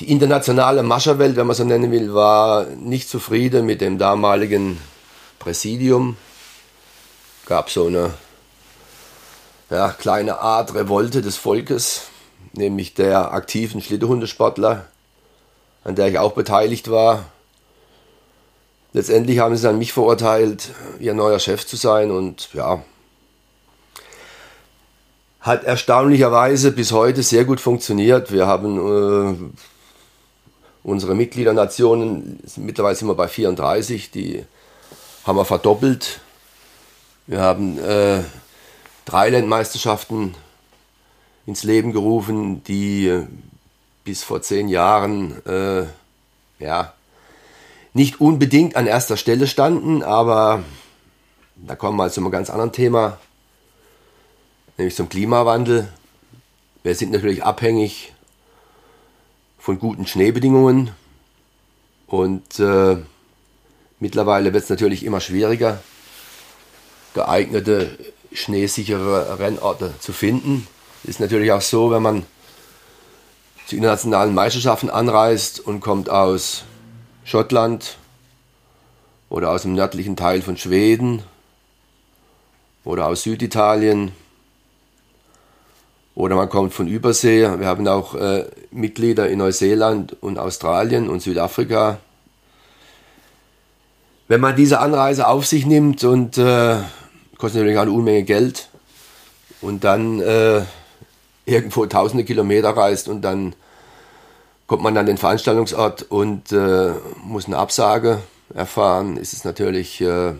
die 0.00 0.10
internationale 0.10 0.82
Mascherwelt, 0.82 1.36
wenn 1.36 1.46
man 1.46 1.54
so 1.54 1.64
nennen 1.64 1.92
will, 1.92 2.14
war 2.14 2.64
nicht 2.66 3.08
zufrieden 3.08 3.64
mit 3.64 3.80
dem 3.80 3.96
damaligen 3.98 4.80
Präsidium. 5.38 6.16
Gab 7.46 7.70
so 7.70 7.86
eine 7.86 8.10
ja, 9.70 9.90
kleine 9.90 10.40
Art 10.40 10.74
Revolte 10.74 11.22
des 11.22 11.36
Volkes, 11.36 12.08
nämlich 12.54 12.94
der 12.94 13.32
aktiven 13.32 13.80
Schlitterhundesportler, 13.80 14.86
an 15.84 15.94
der 15.94 16.08
ich 16.08 16.18
auch 16.18 16.32
beteiligt 16.32 16.90
war. 16.90 17.26
Letztendlich 18.92 19.38
haben 19.38 19.56
sie 19.56 19.62
dann 19.62 19.78
mich 19.78 19.92
verurteilt, 19.92 20.70
ihr 20.98 21.14
neuer 21.14 21.38
Chef 21.38 21.66
zu 21.66 21.76
sein 21.76 22.10
und 22.10 22.48
ja, 22.52 22.82
hat 25.44 25.62
erstaunlicherweise 25.62 26.72
bis 26.72 26.90
heute 26.90 27.22
sehr 27.22 27.44
gut 27.44 27.60
funktioniert. 27.60 28.32
Wir 28.32 28.48
haben 28.48 28.78
äh, 28.78 29.62
Unsere 30.84 31.14
Mitgliedernationen, 31.14 32.40
mittlerweile 32.56 32.94
sind 32.94 33.08
wir 33.08 33.14
bei 33.14 33.26
34, 33.26 34.10
die 34.10 34.44
haben 35.26 35.38
wir 35.38 35.46
verdoppelt. 35.46 36.20
Wir 37.26 37.40
haben 37.40 37.78
äh, 37.78 38.22
drei 39.06 39.30
Landmeisterschaften 39.30 40.34
ins 41.46 41.64
Leben 41.64 41.92
gerufen, 41.92 42.62
die 42.64 43.08
äh, 43.08 43.26
bis 44.04 44.22
vor 44.22 44.42
zehn 44.42 44.68
Jahren 44.68 45.42
äh, 45.46 45.86
ja, 46.58 46.92
nicht 47.94 48.20
unbedingt 48.20 48.76
an 48.76 48.86
erster 48.86 49.16
Stelle 49.16 49.46
standen, 49.46 50.02
aber 50.02 50.64
da 51.56 51.76
kommen 51.76 51.96
wir 51.96 52.10
zu 52.10 52.20
einem 52.20 52.30
ganz 52.30 52.50
anderen 52.50 52.72
Thema, 52.72 53.16
nämlich 54.76 54.96
zum 54.96 55.08
Klimawandel. 55.08 55.88
Wir 56.82 56.94
sind 56.94 57.12
natürlich 57.12 57.44
abhängig 57.44 58.12
von 59.58 59.78
guten 59.78 60.06
Schneebedingungen 60.06 60.90
und 62.06 62.58
äh, 62.60 62.96
mittlerweile 64.00 64.52
wird 64.52 64.64
es 64.64 64.70
natürlich 64.70 65.04
immer 65.04 65.20
schwieriger, 65.20 65.82
geeignete 67.14 67.98
schneesichere 68.32 69.38
Rennorte 69.38 69.94
zu 70.00 70.12
finden. 70.12 70.66
Ist 71.04 71.20
natürlich 71.20 71.52
auch 71.52 71.62
so, 71.62 71.90
wenn 71.90 72.02
man 72.02 72.26
zu 73.66 73.76
internationalen 73.76 74.34
Meisterschaften 74.34 74.90
anreist 74.90 75.60
und 75.60 75.80
kommt 75.80 76.10
aus 76.10 76.64
Schottland 77.24 77.96
oder 79.30 79.50
aus 79.50 79.62
dem 79.62 79.74
nördlichen 79.74 80.16
Teil 80.16 80.42
von 80.42 80.58
Schweden 80.58 81.22
oder 82.84 83.06
aus 83.06 83.22
Süditalien 83.22 84.12
oder 86.14 86.36
man 86.36 86.48
kommt 86.48 86.72
von 86.72 86.86
Übersee. 86.86 87.42
Wir 87.58 87.66
haben 87.66 87.86
auch 87.88 88.14
äh, 88.14 88.44
Mitglieder 88.70 89.28
in 89.28 89.38
Neuseeland 89.38 90.16
und 90.22 90.38
Australien 90.38 91.08
und 91.08 91.20
Südafrika. 91.20 91.98
Wenn 94.28 94.40
man 94.40 94.56
diese 94.56 94.80
Anreise 94.80 95.26
auf 95.26 95.46
sich 95.46 95.66
nimmt 95.66 96.04
und 96.04 96.38
äh, 96.38 96.76
kostet 97.36 97.60
natürlich 97.60 97.78
eine 97.78 97.90
Unmenge 97.90 98.22
Geld 98.22 98.68
und 99.60 99.84
dann 99.84 100.20
äh, 100.20 100.62
irgendwo 101.46 101.84
tausende 101.86 102.24
Kilometer 102.24 102.70
reist 102.70 103.08
und 103.08 103.22
dann 103.22 103.54
kommt 104.66 104.82
man 104.82 104.96
an 104.96 105.06
den 105.06 105.18
Veranstaltungsort 105.18 106.04
und 106.04 106.52
äh, 106.52 106.92
muss 107.22 107.46
eine 107.46 107.58
Absage 107.58 108.22
erfahren, 108.54 109.16
ist 109.16 109.32
es 109.32 109.44
natürlich 109.44 110.00
äh, 110.00 110.32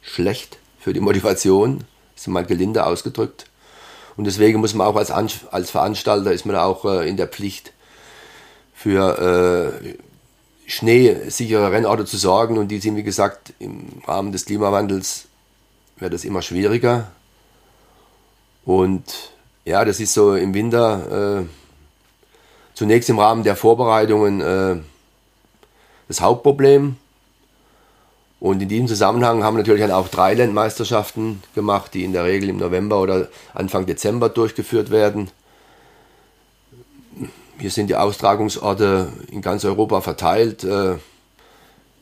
schlecht 0.00 0.58
für 0.78 0.92
die 0.92 1.00
Motivation, 1.00 1.84
ist 2.16 2.28
mal 2.28 2.46
gelinde 2.46 2.86
ausgedrückt. 2.86 3.49
Und 4.20 4.24
deswegen 4.24 4.60
muss 4.60 4.74
man 4.74 4.86
auch 4.86 4.96
als, 4.96 5.10
als 5.10 5.70
Veranstalter, 5.70 6.30
ist 6.30 6.44
man 6.44 6.54
auch 6.54 6.84
äh, 6.84 7.08
in 7.08 7.16
der 7.16 7.26
Pflicht, 7.26 7.72
für 8.74 9.72
äh, 9.82 9.94
schneesichere 10.66 11.72
Rennorte 11.72 12.04
zu 12.04 12.18
sorgen. 12.18 12.58
Und 12.58 12.68
die 12.68 12.80
sind, 12.80 12.96
wie 12.96 13.02
gesagt, 13.02 13.54
im 13.60 14.02
Rahmen 14.06 14.30
des 14.30 14.44
Klimawandels 14.44 15.24
wird 15.96 16.12
es 16.12 16.26
immer 16.26 16.42
schwieriger. 16.42 17.10
Und 18.66 19.04
ja, 19.64 19.86
das 19.86 20.00
ist 20.00 20.12
so 20.12 20.34
im 20.34 20.52
Winter 20.52 21.38
äh, 21.40 21.46
zunächst 22.74 23.08
im 23.08 23.18
Rahmen 23.18 23.42
der 23.42 23.56
Vorbereitungen 23.56 24.42
äh, 24.42 24.76
das 26.08 26.20
Hauptproblem. 26.20 26.96
Und 28.40 28.62
in 28.62 28.68
diesem 28.70 28.88
Zusammenhang 28.88 29.44
haben 29.44 29.56
wir 29.56 29.62
natürlich 29.62 29.82
dann 29.82 29.90
auch 29.90 30.08
drei 30.08 30.32
Landmeisterschaften 30.32 31.42
gemacht, 31.54 31.92
die 31.92 32.04
in 32.04 32.14
der 32.14 32.24
Regel 32.24 32.48
im 32.48 32.56
November 32.56 33.00
oder 33.00 33.28
Anfang 33.52 33.84
Dezember 33.84 34.30
durchgeführt 34.30 34.90
werden. 34.90 35.30
Hier 37.58 37.70
sind 37.70 37.88
die 37.88 37.96
Austragungsorte 37.96 39.12
in 39.30 39.42
ganz 39.42 39.66
Europa 39.66 40.00
verteilt. 40.00 40.64
Äh, 40.64 40.96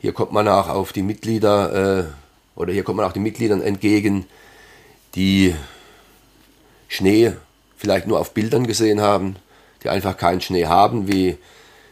hier 0.01 0.13
kommt 0.13 0.33
man 0.33 0.47
auch 0.47 0.69
auf 0.69 0.93
die 0.93 1.03
Mitglieder 1.03 1.99
äh, 1.99 2.05
oder 2.55 2.73
hier 2.73 2.85
kommt 2.85 2.99
man 2.99 3.07
auch 3.07 3.13
den 3.13 3.25
Mitgliedern 3.25 3.61
entgegen, 3.61 4.25
die 5.17 5.57
Schnee 6.87 7.33
vielleicht 7.77 8.07
nur 8.07 8.21
auf 8.21 8.33
Bildern 8.33 8.69
gesehen 8.69 9.01
haben, 9.01 9.35
die 9.83 9.89
einfach 9.89 10.17
keinen 10.17 10.41
Schnee 10.41 10.67
haben, 10.67 11.09
wie 11.09 11.37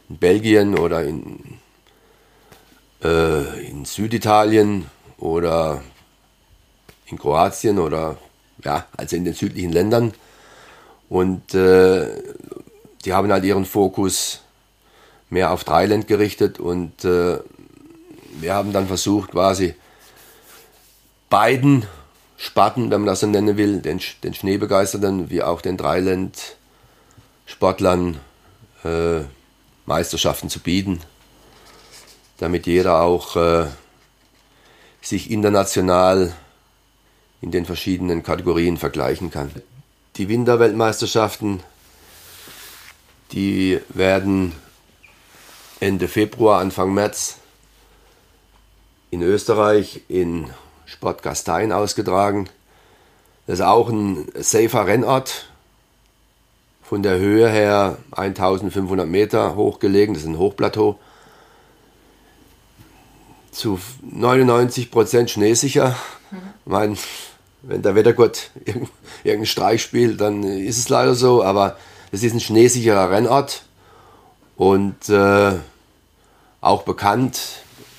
in 0.08 0.18
Belgien 0.18 0.78
oder 0.78 1.02
in 1.02 1.58
äh, 3.06 3.68
in 3.68 3.84
Süditalien 3.84 4.86
oder 5.18 5.82
in 7.06 7.18
Kroatien 7.18 7.78
oder 7.78 8.16
ja, 8.64 8.86
also 8.96 9.16
in 9.16 9.24
den 9.24 9.34
südlichen 9.34 9.72
Ländern. 9.72 10.12
Und 11.08 11.54
äh, 11.54 12.08
die 13.04 13.12
haben 13.12 13.30
halt 13.30 13.44
ihren 13.44 13.64
Fokus 13.64 14.40
mehr 15.30 15.52
auf 15.52 15.62
Dreiland 15.62 16.08
gerichtet 16.08 16.58
und 16.58 17.04
äh, 17.04 17.38
wir 18.40 18.54
haben 18.54 18.72
dann 18.72 18.88
versucht, 18.88 19.30
quasi 19.30 19.76
beiden 21.30 21.86
Sparten, 22.36 22.90
wenn 22.90 23.02
man 23.02 23.06
das 23.06 23.20
so 23.20 23.26
nennen 23.26 23.56
will, 23.56 23.80
den, 23.80 24.00
den 24.22 24.34
Schneebegeisterten 24.34 25.30
wie 25.30 25.42
auch 25.42 25.62
den 25.62 25.76
Dreiland-Sportlern 25.76 28.18
äh, 28.84 29.20
Meisterschaften 29.86 30.50
zu 30.50 30.58
bieten 30.60 31.00
damit 32.38 32.66
jeder 32.66 33.00
auch 33.00 33.36
äh, 33.36 33.66
sich 35.00 35.30
international 35.30 36.34
in 37.40 37.50
den 37.50 37.64
verschiedenen 37.64 38.22
Kategorien 38.22 38.76
vergleichen 38.76 39.30
kann. 39.30 39.50
Die 40.16 40.28
Winterweltmeisterschaften, 40.28 41.62
die 43.32 43.80
werden 43.88 44.52
Ende 45.80 46.08
Februar, 46.08 46.60
Anfang 46.60 46.94
März 46.94 47.36
in 49.10 49.22
Österreich 49.22 50.02
in 50.08 50.50
Sport 50.86 51.22
Gastein 51.22 51.72
ausgetragen. 51.72 52.48
Das 53.46 53.60
ist 53.60 53.64
auch 53.64 53.88
ein 53.88 54.28
safer 54.34 54.86
Rennort, 54.86 55.46
von 56.82 57.02
der 57.02 57.18
Höhe 57.18 57.48
her 57.48 57.98
1500 58.12 59.08
Meter 59.08 59.56
hoch 59.56 59.80
gelegen, 59.80 60.14
das 60.14 60.22
ist 60.22 60.28
ein 60.28 60.38
Hochplateau 60.38 60.98
zu 63.56 63.80
99 64.02 64.90
Prozent 64.90 65.30
schneesicher. 65.30 65.96
Ich 66.30 66.70
meine, 66.70 66.96
wenn 67.62 67.82
der 67.82 67.94
Wettergott 67.94 68.50
irgendeinen 68.66 69.46
Streich 69.46 69.82
spielt, 69.82 70.20
dann 70.20 70.42
ist 70.42 70.78
es 70.78 70.88
leider 70.88 71.14
so, 71.14 71.42
aber 71.42 71.76
es 72.12 72.22
ist 72.22 72.34
ein 72.34 72.40
schneesicherer 72.40 73.10
Rennort 73.10 73.62
und 74.56 75.08
äh, 75.08 75.52
auch 76.60 76.82
bekannt, 76.82 77.40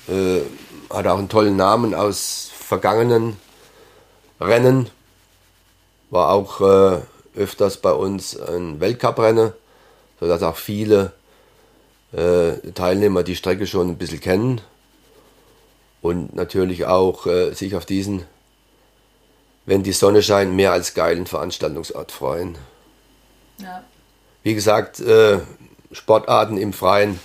äh, 0.08 0.40
hat 0.90 1.06
auch 1.06 1.18
einen 1.18 1.28
tollen 1.28 1.56
Namen 1.56 1.92
aus 1.92 2.50
vergangenen 2.54 3.36
Rennen, 4.40 4.88
war 6.10 6.30
auch 6.30 6.60
äh, 6.60 7.00
öfters 7.36 7.78
bei 7.78 7.92
uns 7.92 8.38
ein 8.38 8.80
Weltcuprennen, 8.80 9.52
sodass 10.20 10.42
auch 10.42 10.56
viele 10.56 11.12
äh, 12.12 12.52
Teilnehmer 12.74 13.24
die 13.24 13.36
Strecke 13.36 13.66
schon 13.66 13.88
ein 13.88 13.98
bisschen 13.98 14.20
kennen 14.20 14.60
und 16.00 16.34
natürlich 16.34 16.86
auch 16.86 17.26
äh, 17.26 17.52
sich 17.52 17.74
auf 17.74 17.86
diesen, 17.86 18.24
wenn 19.66 19.82
die 19.82 19.92
Sonne 19.92 20.22
scheint, 20.22 20.54
mehr 20.54 20.72
als 20.72 20.94
geilen 20.94 21.26
Veranstaltungsort 21.26 22.12
freuen. 22.12 22.56
Ja. 23.58 23.84
Wie 24.42 24.54
gesagt, 24.54 25.00
äh, 25.00 25.40
Sportarten 25.92 26.56
im 26.56 26.72
Freien 26.72 27.18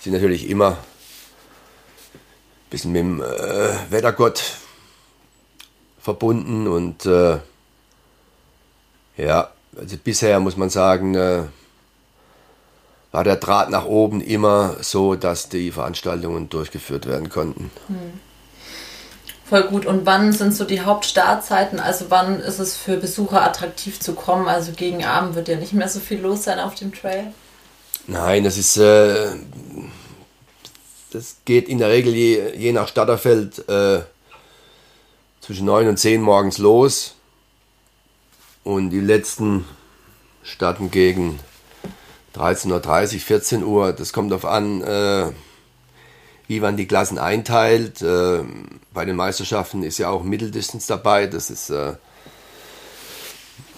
sind 0.00 0.12
natürlich 0.12 0.48
immer 0.48 0.72
ein 0.72 0.76
bisschen 2.70 2.92
mit 2.92 3.00
dem 3.00 3.22
äh, 3.22 3.90
Wettergott 3.90 4.42
verbunden 6.00 6.66
und 6.66 7.06
äh, 7.06 7.38
ja, 9.16 9.50
also 9.76 9.96
bisher 9.96 10.40
muss 10.40 10.56
man 10.56 10.70
sagen, 10.70 11.14
äh, 11.14 11.44
war 13.14 13.22
der 13.22 13.36
Draht 13.36 13.70
nach 13.70 13.84
oben 13.84 14.20
immer 14.20 14.74
so, 14.80 15.14
dass 15.14 15.48
die 15.48 15.70
Veranstaltungen 15.70 16.48
durchgeführt 16.48 17.06
werden 17.06 17.28
konnten. 17.28 17.70
Hm. 17.86 18.18
Voll 19.44 19.62
gut. 19.68 19.86
Und 19.86 20.04
wann 20.04 20.32
sind 20.32 20.52
so 20.52 20.64
die 20.64 20.80
Hauptstartzeiten? 20.80 21.78
Also 21.78 22.06
wann 22.08 22.40
ist 22.40 22.58
es 22.58 22.76
für 22.76 22.96
Besucher 22.96 23.44
attraktiv 23.44 24.00
zu 24.00 24.14
kommen? 24.14 24.48
Also 24.48 24.72
gegen 24.72 25.04
Abend 25.04 25.36
wird 25.36 25.46
ja 25.46 25.54
nicht 25.54 25.72
mehr 25.72 25.88
so 25.88 26.00
viel 26.00 26.18
los 26.18 26.42
sein 26.42 26.58
auf 26.58 26.74
dem 26.74 26.92
Trail. 26.92 27.32
Nein, 28.08 28.42
das 28.42 28.58
ist 28.58 28.78
äh, 28.78 29.28
das 31.12 31.36
geht 31.44 31.68
in 31.68 31.78
der 31.78 31.90
Regel 31.90 32.12
je, 32.12 32.56
je 32.56 32.72
nach 32.72 32.88
Starterfeld 32.88 33.68
äh, 33.68 34.00
zwischen 35.40 35.66
9 35.66 35.86
und 35.86 35.98
10 35.98 36.20
morgens 36.20 36.58
los. 36.58 37.14
Und 38.64 38.90
die 38.90 38.98
letzten 38.98 39.66
starten 40.42 40.90
gegen 40.90 41.38
13.30 42.34 43.14
Uhr, 43.14 43.20
14 43.20 43.64
Uhr. 43.64 43.92
Das 43.92 44.12
kommt 44.12 44.30
darauf 44.30 44.44
an, 44.44 44.82
äh, 44.82 45.30
wie 46.48 46.60
man 46.60 46.76
die 46.76 46.86
Klassen 46.86 47.18
einteilt. 47.18 48.02
Äh, 48.02 48.40
bei 48.92 49.04
den 49.04 49.16
Meisterschaften 49.16 49.82
ist 49.82 49.98
ja 49.98 50.10
auch 50.10 50.24
Mitteldistance 50.24 50.88
dabei. 50.88 51.26
Das 51.26 51.50
ist 51.50 51.70
äh, 51.70 51.94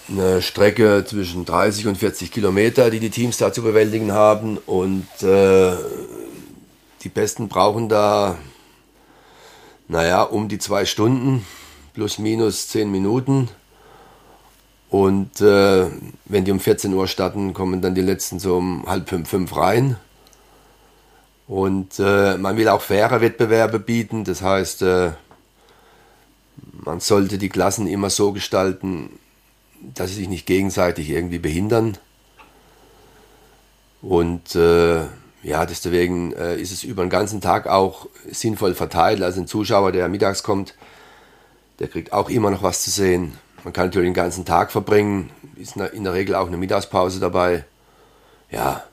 eine 0.09 0.41
Strecke 0.43 1.05
zwischen 1.07 1.45
30 1.45 1.87
und 1.87 1.99
40 1.99 2.31
Kilometer, 2.31 2.91
die 2.91 3.01
die 3.01 3.11
Teams 3.11 3.37
da 3.39 3.53
zu 3.53 3.63
bewältigen 3.63 4.13
haben. 4.13 4.57
Und 4.59 5.07
äh, 5.23 5.77
die 7.03 7.09
Besten 7.09 7.49
brauchen 7.49 7.89
da, 7.89 8.39
naja, 9.89 10.23
um 10.23 10.49
die 10.49 10.59
zwei 10.59 10.85
Stunden, 10.85 11.45
plus 11.95 12.19
minus 12.19 12.69
zehn 12.69 12.91
Minuten. 12.91 13.49
Und 14.91 15.41
äh, 15.41 15.87
wenn 16.27 16.45
die 16.45 16.53
um 16.53 16.61
14 16.61 16.93
Uhr 16.95 17.09
starten, 17.09 17.55
kommen 17.55 17.83
dann 17.83 17.95
die 17.95 18.03
letzten 18.03 18.39
so 18.39 18.57
um 18.57 18.87
halb 18.87 19.09
fünf, 19.09 19.29
fünf 19.29 19.57
rein. 19.57 19.97
Und 21.49 21.99
äh, 21.99 22.37
man 22.39 22.57
will 22.57 22.69
auch 22.69 22.83
faire 22.83 23.21
Wettbewerbe 23.21 23.79
bieten. 23.79 24.25
Das 24.25 24.43
heißt, 24.43 24.83
äh, 24.83 25.13
man 26.73 27.01
sollte 27.01 27.39
die 27.39 27.49
Klassen 27.49 27.87
immer 27.87 28.11
so 28.11 28.33
gestalten, 28.33 29.11
dass 29.95 30.11
sie 30.11 30.17
sich 30.17 30.29
nicht 30.29 30.47
gegenseitig 30.47 31.11
irgendwie 31.11 31.39
behindern. 31.39 31.99
Und 34.03 34.55
äh, 34.55 35.03
ja, 35.43 35.67
deswegen 35.67 36.33
äh, 36.33 36.57
ist 36.57 36.73
es 36.73 36.85
über 36.85 37.05
den 37.05 37.11
ganzen 37.11 37.41
Tag 37.41 37.67
auch 37.67 38.09
sinnvoll 38.31 38.75
verteilt. 38.75 39.23
Also 39.23 39.41
ein 39.41 39.47
Zuschauer, 39.47 39.93
der 39.93 40.09
mittags 40.09 40.43
kommt, 40.43 40.75
der 41.79 41.89
kriegt 41.89 42.13
auch 42.13 42.29
immer 42.29 42.51
noch 42.51 42.63
was 42.63 42.83
zu 42.83 42.91
sehen. 42.91 43.39
Man 43.67 43.73
kann 43.73 43.87
natürlich 43.87 44.07
den 44.07 44.15
ganzen 44.15 44.45
Tag 44.45 44.71
verbringen, 44.71 45.31
ist 45.57 45.75
in 45.77 46.05
der 46.05 46.13
Regel 46.13 46.37
auch 46.37 46.47
eine 46.47 46.57
Mittagspause 46.57 47.19
dabei. 47.19 47.65
Ja, 48.49 48.85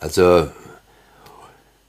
also 0.00 0.48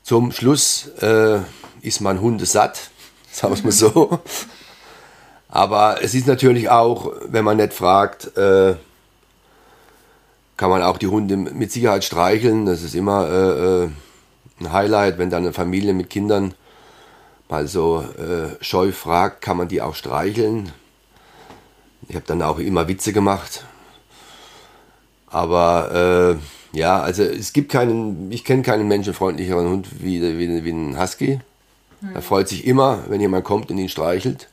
zum 0.04 0.32
Schluss 0.32 0.88
äh, 1.02 1.40
ist 1.82 2.00
man 2.00 2.22
hundesatt, 2.22 2.92
sagen 3.32 3.54
wir 3.54 3.58
es 3.58 3.64
mal 3.64 3.72
so. 3.72 4.20
Aber 5.50 6.04
es 6.04 6.14
ist 6.14 6.28
natürlich 6.28 6.70
auch, 6.70 7.12
wenn 7.26 7.44
man 7.44 7.58
nicht 7.58 7.74
fragt, 7.74 8.38
äh, 8.38 8.76
kann 10.58 10.70
man 10.70 10.84
auch 10.84 11.00
die 11.00 11.08
Hunde 11.08 11.38
mit 11.38 11.72
Sicherheit 11.72 12.04
streicheln. 12.04 12.68
Das 12.68 12.84
ist 12.84 12.94
immer 12.94 13.28
äh, 13.28 13.86
äh 13.86 13.90
ein 14.60 14.72
Highlight, 14.72 15.18
wenn 15.18 15.32
dann 15.32 15.42
eine 15.42 15.54
Familie 15.54 15.96
mit 15.96 16.12
Kindern 16.12 16.54
mal 17.50 17.68
so 17.68 18.02
äh, 18.02 18.64
scheu 18.64 18.92
fragt, 18.92 19.42
kann 19.42 19.58
man 19.58 19.68
die 19.68 19.82
auch 19.82 19.96
streicheln. 19.96 20.72
Ich 22.08 22.16
habe 22.16 22.26
dann 22.26 22.42
auch 22.42 22.60
immer 22.60 22.88
Witze 22.88 23.14
gemacht. 23.14 23.66
Aber 25.28 26.38
äh, 26.74 26.78
ja, 26.78 27.02
also 27.02 27.24
es 27.24 27.54
gibt 27.54 27.72
keinen, 27.72 28.32
ich 28.32 28.44
kenne 28.44 28.62
keinen 28.62 28.88
menschenfreundlicheren 28.88 29.68
Hund 29.68 29.88
wie, 30.02 30.22
wie, 30.22 30.64
wie 30.64 30.70
ein 30.70 31.00
Husky. 31.00 31.40
Mhm. 32.02 32.16
Er 32.16 32.22
freut 32.22 32.48
sich 32.48 32.66
immer, 32.66 33.04
wenn 33.08 33.22
jemand 33.22 33.44
kommt 33.44 33.70
und 33.72 33.78
ihn 33.78 33.90
streichelt. 33.90 34.50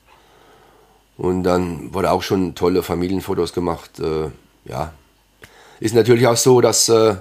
Und 1.16 1.44
dann 1.44 1.94
wurde 1.94 2.11
auch 2.11 2.22
schon 2.22 2.54
tolle 2.54 2.83
Familienfotos 2.83 3.52
gemacht. 3.52 4.00
Äh, 4.00 4.30
ja. 4.64 4.92
Ist 5.80 5.94
natürlich 5.94 6.26
auch 6.26 6.37
so, 6.37 6.61
dass 6.61 6.88
äh, 6.88 7.16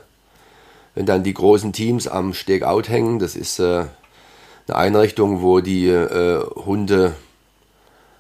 wenn 0.95 1.05
dann 1.05 1.23
die 1.23 1.33
großen 1.33 1.73
Teams 1.73 2.07
am 2.07 2.33
Stegout 2.33 2.83
hängen, 2.87 3.19
das 3.19 3.35
ist 3.35 3.59
äh, 3.59 3.85
eine 4.67 4.75
Einrichtung, 4.75 5.41
wo 5.41 5.59
die 5.59 5.87
äh, 5.87 6.43
Hunde 6.65 7.15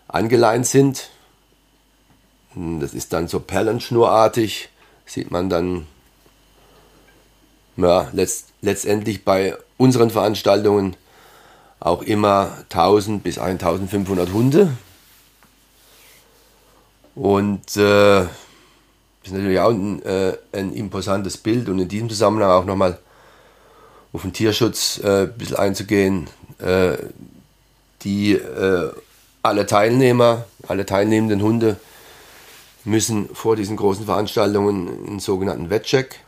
angeleint 0.07 0.67
sind. 0.67 1.09
Das 2.55 2.93
ist 2.93 3.13
dann 3.13 3.27
so 3.27 3.39
perlenschnurartig, 3.39 4.69
sieht 5.05 5.31
man 5.31 5.49
dann 5.49 5.87
ja, 7.77 8.07
letzt, 8.13 8.49
letztendlich 8.61 9.25
bei 9.25 9.55
unseren 9.77 10.09
Veranstaltungen 10.09 10.95
auch 11.79 12.03
immer 12.03 12.51
1000 12.69 13.23
bis 13.23 13.37
1500 13.37 14.31
Hunde. 14.31 14.71
Und 17.15 17.77
äh, 17.77 18.21
ist 18.21 19.31
natürlich 19.31 19.59
auch 19.59 19.69
ein, 19.69 20.01
äh, 20.03 20.33
ein, 20.51 20.73
imposantes 20.73 21.37
Bild 21.37 21.69
und 21.69 21.79
in 21.79 21.87
diesem 21.87 22.09
Zusammenhang 22.09 22.49
auch 22.49 22.65
nochmal 22.65 22.99
auf 24.11 24.21
den 24.21 24.33
Tierschutz 24.33 24.99
äh, 25.03 25.23
ein 25.23 25.37
bisschen 25.37 25.57
einzugehen. 25.57 26.27
Äh, 26.59 26.97
die 28.03 28.33
äh, 28.33 28.91
alle 29.41 29.65
Teilnehmer, 29.65 30.45
alle 30.67 30.85
teilnehmenden 30.85 31.41
Hunde 31.41 31.77
müssen 32.85 33.29
vor 33.33 33.55
diesen 33.55 33.77
großen 33.77 34.05
Veranstaltungen 34.05 35.07
einen 35.07 35.19
sogenannten 35.19 35.69
Wettcheck. 35.69 36.19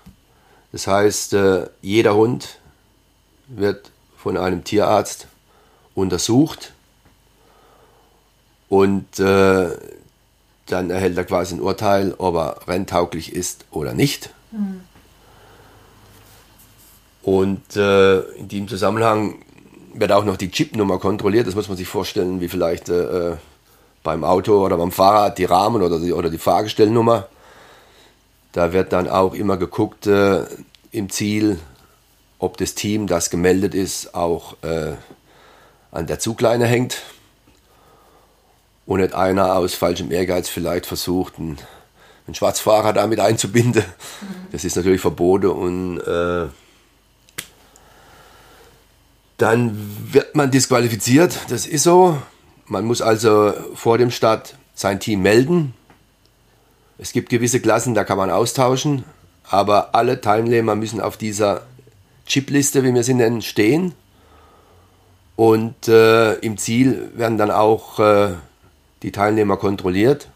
Das 0.71 0.87
heißt, 0.87 1.33
äh, 1.33 1.67
jeder 1.81 2.15
Hund 2.15 2.59
wird 3.47 3.91
von 4.17 4.37
einem 4.37 4.63
Tierarzt 4.63 5.27
untersucht 5.93 6.73
und 8.69 9.19
äh, 9.19 9.69
dann 10.65 10.89
erhält 10.89 11.17
er 11.17 11.25
quasi 11.25 11.55
ein 11.55 11.61
Urteil, 11.61 12.15
ob 12.17 12.35
er 12.35 12.67
renntauglich 12.67 13.33
ist 13.33 13.65
oder 13.71 13.93
nicht. 13.93 14.31
Mhm. 14.51 14.81
Und 17.21 17.75
äh, 17.75 18.19
in 18.33 18.47
diesem 18.47 18.67
Zusammenhang 18.67 19.35
wird 19.93 20.11
auch 20.11 20.25
noch 20.25 20.37
die 20.37 20.51
Chipnummer 20.51 20.99
kontrolliert. 20.99 21.47
Das 21.47 21.55
muss 21.55 21.67
man 21.67 21.77
sich 21.77 21.87
vorstellen, 21.87 22.41
wie 22.41 22.49
vielleicht 22.49 22.89
äh 22.89 23.37
beim 24.05 24.23
Auto 24.23 24.63
oder 24.63 24.77
beim 24.77 24.91
Fahrrad 24.91 25.37
die 25.37 25.43
Rahmen 25.45 25.81
oder 25.81 25.99
die, 25.99 26.13
oder 26.13 26.29
die 26.29 26.37
Fahrgestellnummer. 26.37 27.27
Da 28.53 28.71
wird 28.71 28.93
dann 28.93 29.09
auch 29.09 29.33
immer 29.33 29.57
geguckt 29.57 30.07
äh, 30.07 30.45
im 30.91 31.09
Ziel, 31.09 31.59
ob 32.39 32.55
das 32.55 32.75
Team, 32.75 33.07
das 33.07 33.29
gemeldet 33.29 33.75
ist, 33.75 34.15
auch 34.15 34.55
äh, 34.61 34.93
an 35.91 36.07
der 36.07 36.19
Zugleine 36.19 36.65
hängt 36.65 37.01
und 38.85 39.01
nicht 39.01 39.13
einer 39.13 39.55
aus 39.55 39.73
falschem 39.73 40.11
Ehrgeiz 40.11 40.47
vielleicht 40.47 40.85
versucht, 40.85 41.39
einen, 41.39 41.57
einen 42.27 42.35
Schwarzfahrer 42.35 42.93
damit 42.93 43.19
einzubinden. 43.19 43.83
Mhm. 43.83 44.27
Das 44.51 44.63
ist 44.63 44.75
natürlich 44.75 45.01
verboten 45.01 45.47
und 45.47 45.99
äh, 45.99 46.47
dann 49.37 49.97
wird 50.13 50.35
man 50.35 50.51
disqualifiziert. 50.51 51.37
Das 51.49 51.65
ist 51.65 51.83
so. 51.83 52.21
Man 52.67 52.85
muss 52.85 53.01
also 53.01 53.53
vor 53.75 53.97
dem 53.97 54.11
Start 54.11 54.57
sein 54.73 54.99
Team 54.99 55.21
melden. 55.21 55.73
Es 56.97 57.11
gibt 57.11 57.29
gewisse 57.29 57.59
Klassen, 57.59 57.93
da 57.93 58.03
kann 58.03 58.17
man 58.17 58.31
austauschen, 58.31 59.03
aber 59.43 59.93
alle 59.93 60.21
Teilnehmer 60.21 60.75
müssen 60.75 61.01
auf 61.01 61.17
dieser 61.17 61.63
Chipliste, 62.25 62.83
wie 62.83 62.93
wir 62.93 63.03
sie 63.03 63.13
nennen, 63.13 63.41
stehen. 63.41 63.93
Und 65.35 65.87
äh, 65.87 66.35
im 66.35 66.57
Ziel 66.57 67.11
werden 67.15 67.37
dann 67.37 67.51
auch 67.51 67.99
äh, 67.99 68.35
die 69.03 69.11
Teilnehmer 69.11 69.57
kontrolliert. 69.57 70.29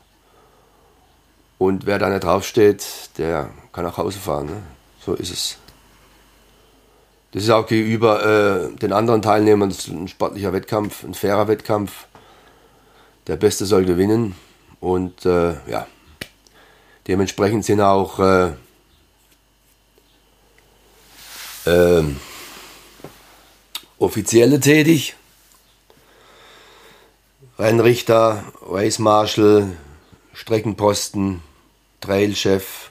Und 1.58 1.86
wer 1.86 2.00
da 2.00 2.10
nicht 2.10 2.24
draufsteht, 2.24 2.86
der 3.18 3.50
kann 3.72 3.86
nach 3.86 3.98
Hause 3.98 4.20
fahren. 4.20 4.48
Ne? 4.48 4.62
So 5.06 5.14
ist 5.14 5.32
es. 5.32 5.58
Das 7.32 7.44
ist 7.44 7.50
auch 7.50 7.68
gegenüber 7.68 8.26
äh, 8.26 8.76
den 8.76 8.92
anderen 8.92 9.22
Teilnehmern 9.22 9.74
ein 9.90 10.08
sportlicher 10.08 10.52
Wettkampf, 10.52 11.04
ein 11.04 11.14
fairer 11.14 11.48
Wettkampf. 11.48 12.08
Der 13.30 13.36
Beste 13.36 13.68
soll 13.68 13.86
gewinnen. 13.86 14.36
Und 14.80 15.24
äh, 15.24 15.54
ja, 15.70 15.86
dementsprechend 17.08 17.64
sind 17.64 17.80
auch 17.80 18.18
äh, 18.18 18.54
ähm, 21.68 22.20
Offizielle 24.00 24.60
tätig. 24.60 25.16
Rennrichter, 27.60 28.46
Race 28.68 28.98
Marshal, 28.98 29.78
Streckenposten, 30.34 31.44
Trailchef. 32.02 32.90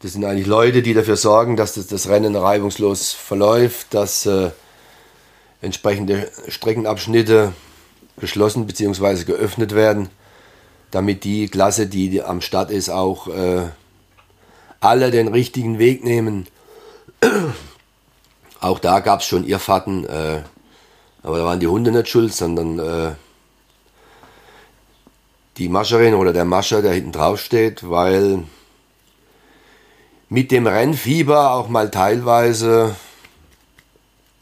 Das 0.00 0.14
sind 0.14 0.24
eigentlich 0.24 0.48
Leute, 0.48 0.82
die 0.82 0.94
dafür 0.94 1.16
sorgen, 1.16 1.56
dass 1.56 1.74
das, 1.74 1.86
das 1.86 2.08
Rennen 2.08 2.34
reibungslos 2.34 3.12
verläuft, 3.12 3.94
dass 3.94 4.26
äh, 4.26 4.50
entsprechende 5.60 6.32
Streckenabschnitte 6.48 7.52
geschlossen 8.18 8.66
bzw. 8.66 9.24
geöffnet 9.24 9.74
werden, 9.74 10.08
damit 10.90 11.24
die 11.24 11.48
Klasse, 11.48 11.86
die 11.86 12.22
am 12.22 12.40
Start 12.40 12.70
ist, 12.70 12.88
auch 12.90 13.28
äh, 13.28 13.68
alle 14.80 15.10
den 15.10 15.28
richtigen 15.28 15.78
Weg 15.78 16.04
nehmen. 16.04 16.46
auch 18.60 18.78
da 18.78 19.00
gab 19.00 19.20
es 19.20 19.26
schon 19.26 19.46
Irrfahrten. 19.46 20.04
Äh, 20.04 20.42
aber 21.22 21.38
da 21.38 21.44
waren 21.44 21.60
die 21.60 21.66
Hunde 21.66 21.90
nicht 21.90 22.08
schuld, 22.08 22.34
sondern 22.34 22.78
äh, 22.78 23.14
die 25.56 25.68
Mascherin 25.68 26.14
oder 26.14 26.32
der 26.32 26.44
Mascher, 26.44 26.82
der 26.82 26.92
hinten 26.92 27.12
drauf 27.12 27.40
steht, 27.40 27.88
weil 27.88 28.44
mit 30.28 30.50
dem 30.50 30.66
Rennfieber 30.66 31.52
auch 31.52 31.68
mal 31.68 31.90
teilweise, 31.90 32.94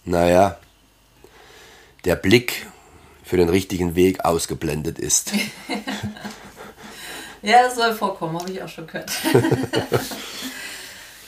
naja, 0.05 0.59
der 2.05 2.17
Blick 2.17 2.67
für 3.33 3.39
den 3.39 3.49
richtigen 3.49 3.95
Weg 3.95 4.27
ausgeblendet 4.27 4.99
ist. 4.99 5.33
ja, 7.43 7.63
das 7.63 7.77
soll 7.77 7.95
vorkommen, 7.95 8.39
habe 8.39 8.51
ich 8.51 8.63
auch 8.63 8.69
schon 8.69 8.87
gehört. 8.87 9.11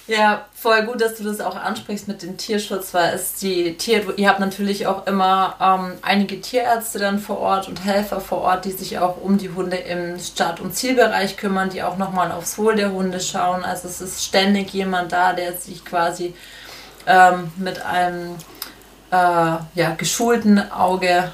Ja, 0.06 0.44
voll 0.52 0.84
gut, 0.84 1.00
dass 1.00 1.14
du 1.14 1.24
das 1.24 1.40
auch 1.40 1.56
ansprichst 1.56 2.08
mit 2.08 2.20
dem 2.20 2.36
Tierschutz, 2.36 2.92
weil 2.92 3.14
es 3.14 3.36
die 3.36 3.78
Tier, 3.78 4.02
ihr 4.18 4.28
habt 4.28 4.38
natürlich 4.38 4.86
auch 4.86 5.06
immer 5.06 5.56
ähm, 5.58 5.98
einige 6.02 6.42
Tierärzte 6.42 6.98
dann 6.98 7.18
vor 7.18 7.38
Ort 7.38 7.68
und 7.68 7.82
Helfer 7.86 8.20
vor 8.20 8.42
Ort, 8.42 8.66
die 8.66 8.72
sich 8.72 8.98
auch 8.98 9.22
um 9.22 9.38
die 9.38 9.48
Hunde 9.48 9.78
im 9.78 10.18
Start- 10.18 10.60
und 10.60 10.76
Zielbereich 10.76 11.38
kümmern, 11.38 11.70
die 11.70 11.82
auch 11.82 11.96
nochmal 11.96 12.32
aufs 12.32 12.58
Wohl 12.58 12.74
der 12.74 12.92
Hunde 12.92 13.18
schauen. 13.18 13.64
Also 13.64 13.88
es 13.88 14.02
ist 14.02 14.22
ständig 14.22 14.74
jemand 14.74 15.10
da, 15.12 15.32
der 15.32 15.54
sich 15.54 15.86
quasi 15.86 16.34
ähm, 17.06 17.50
mit 17.56 17.80
einem 17.80 18.34
äh, 19.10 19.14
ja, 19.16 19.94
geschulten 19.96 20.70
Auge 20.70 21.32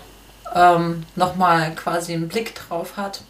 ähm, 0.55 1.05
nochmal 1.17 1.75
quasi 1.75 2.13
einen 2.13 2.29
Blick 2.29 2.55
drauf 2.55 2.97
hat, 2.97 3.23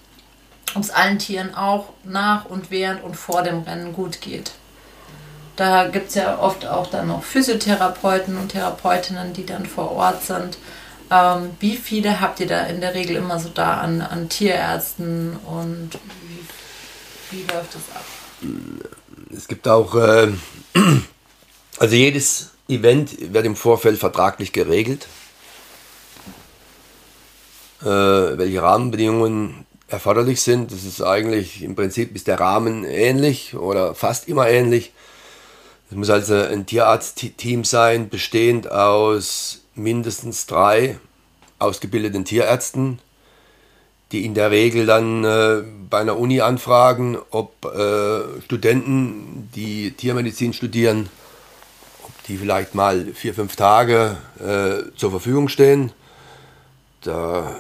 ob 0.75 0.83
es 0.83 0.91
allen 0.91 1.19
Tieren 1.19 1.55
auch 1.55 1.91
nach 2.05 2.45
und 2.45 2.71
während 2.71 3.03
und 3.03 3.17
vor 3.17 3.43
dem 3.43 3.63
Rennen 3.63 3.93
gut 3.93 4.21
geht. 4.21 4.53
Da 5.57 5.89
gibt 5.89 6.09
es 6.09 6.15
ja 6.15 6.39
oft 6.39 6.67
auch 6.67 6.89
dann 6.89 7.09
noch 7.09 7.23
Physiotherapeuten 7.23 8.39
und 8.39 8.49
Therapeutinnen, 8.53 9.33
die 9.35 9.45
dann 9.45 9.67
vor 9.67 9.91
Ort 9.93 10.25
sind. 10.25 10.57
Ähm, 11.11 11.51
wie 11.59 11.77
viele 11.77 12.21
habt 12.21 12.41
ihr 12.41 12.47
da 12.47 12.63
in 12.67 12.81
der 12.81 12.95
Regel 12.95 13.17
immer 13.17 13.39
so 13.41 13.49
da 13.49 13.79
an, 13.79 14.01
an 14.01 14.29
Tierärzten 14.29 15.37
und 15.37 15.91
wie, 16.23 17.37
wie 17.37 17.43
läuft 17.43 17.75
das 17.75 17.83
ab? 17.95 18.05
Es 19.37 19.49
gibt 19.49 19.67
auch, 19.69 19.95
äh, 19.97 20.29
also 21.79 21.95
jedes 21.95 22.53
Event 22.69 23.35
wird 23.35 23.45
im 23.45 23.57
Vorfeld 23.57 23.99
vertraglich 23.99 24.53
geregelt, 24.53 25.09
äh, 27.83 27.87
welche 28.39 28.63
Rahmenbedingungen 28.63 29.67
erforderlich 29.89 30.41
sind. 30.41 30.73
Das 30.73 30.85
ist 30.85 31.03
eigentlich 31.03 31.63
im 31.63 31.75
Prinzip 31.75 32.15
ist 32.15 32.27
der 32.27 32.41
Rahmen 32.41 32.85
ähnlich 32.85 33.55
oder 33.55 33.95
fast 33.95 34.29
immer 34.29 34.49
ähnlich. 34.49 34.93
Es 35.91 35.97
muss 35.97 36.11
also 36.11 36.35
ein 36.35 36.67
Tierarztteam 36.67 37.65
sein, 37.65 38.09
bestehend 38.09 38.71
aus 38.71 39.63
mindestens 39.75 40.47
drei 40.47 40.99
ausgebildeten 41.59 42.25
Tierärzten, 42.25 43.01
die 44.13 44.25
in 44.25 44.35
der 44.35 44.51
Regel 44.51 44.87
dann 44.87 45.25
äh, 45.25 45.63
bei 45.89 45.99
einer 45.99 46.17
Uni 46.19 46.41
anfragen, 46.41 47.19
ob 47.31 47.65
äh, 47.65 48.41
Studenten, 48.43 49.49
die 49.55 49.93
Tiermedizin 49.93 50.53
studieren, 50.53 51.09
ob 52.05 52.13
die 52.29 52.37
vielleicht 52.37 52.75
mal 52.75 53.07
vier, 53.15 53.35
fünf 53.35 53.57
Tage 53.57 54.17
äh, 54.39 54.97
zur 54.97 55.11
Verfügung 55.11 55.49
stehen. 55.49 55.93
Da 57.03 57.55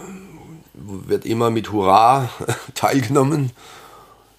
wird 0.74 1.24
immer 1.24 1.50
mit 1.50 1.72
Hurra 1.72 2.29
teilgenommen. 2.74 3.50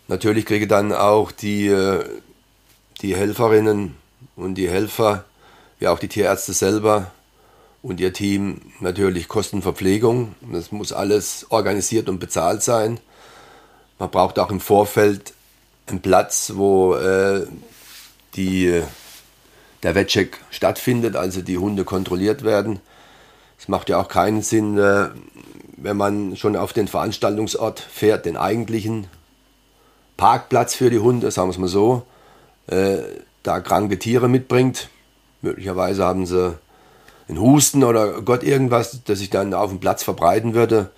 Natürlich 0.08 0.46
kriege 0.46 0.68
dann 0.68 0.94
auch 0.94 1.32
die 1.32 1.68
äh, 1.68 2.04
die 3.02 3.16
Helferinnen 3.16 3.96
und 4.36 4.56
die 4.56 4.70
Helfer, 4.70 5.26
ja 5.80 5.92
auch 5.92 6.00
die 6.00 6.08
Tierärzte 6.08 6.54
selber 6.54 7.12
und 7.82 8.00
ihr 8.00 8.14
Team 8.14 8.62
natürlich 8.80 9.28
Kostenverpflegung. 9.28 10.36
Das 10.52 10.72
muss 10.72 10.94
alles 10.94 11.48
organisiert 11.50 12.10
und 12.10 12.20
bezahlt 12.20 12.62
sein. 12.62 13.00
Man 13.98 14.12
braucht 14.12 14.40
auch 14.40 14.52
im 14.52 14.60
Vorfeld 14.60 15.34
einen 15.88 16.02
Platz, 16.02 16.54
wo 16.56 16.96
äh, 16.96 17.48
die, 18.36 18.82
der 19.84 19.96
Wettcheck 19.96 20.40
stattfindet, 20.52 21.16
also 21.16 21.42
die 21.42 21.58
Hunde 21.58 21.84
kontrolliert 21.84 22.44
werden. 22.44 22.80
Es 23.62 23.67
macht 23.67 23.89
ja 23.89 24.00
auch 24.00 24.08
keinen 24.08 24.41
Sinn, 24.41 24.80
äh, 24.80 25.10
wenn 25.78 25.95
man 25.95 26.36
schon 26.36 26.56
auf 26.56 26.74
den 26.74 26.88
Veranstaltungsort 26.88 27.80
fährt, 27.80 28.26
den 28.26 28.36
eigentlichen 28.36 29.06
Parkplatz 30.17 30.74
für 30.74 30.89
die 30.89 30.97
Hunde, 30.97 31.30
sagen 31.30 31.50
wir 31.50 31.52
es 31.52 31.58
mal 31.60 31.67
so, 31.67 32.08
äh, 32.65 32.97
da 33.43 33.60
kranke 33.60 34.00
Tiere 34.00 34.28
mitbringt. 34.28 34.89
Möglicherweise 35.43 36.04
haben 36.04 36.26
sie 36.26 36.58
einen 37.28 37.39
Husten 37.39 37.84
oder 37.84 38.24
Gott 38.24 38.41
irgendwas, 38.41 39.04
das 39.06 39.19
sich 39.19 39.30
dann 39.30 39.54
auf 39.54 39.69
dem 39.69 39.80
Platz 39.80 40.02
verbreiten 40.02 40.56
würde. 40.56 40.89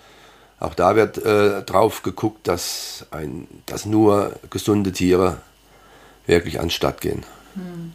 Auch 0.58 0.72
da 0.72 0.96
wird 0.96 1.18
äh, 1.18 1.62
drauf 1.64 2.02
geguckt, 2.02 2.48
dass, 2.48 3.04
ein, 3.10 3.46
dass 3.66 3.84
nur 3.84 4.36
gesunde 4.48 4.92
Tiere 4.92 5.36
wirklich 6.26 6.60
anstatt 6.60 7.02
gehen. 7.02 7.24
Hm. 7.56 7.92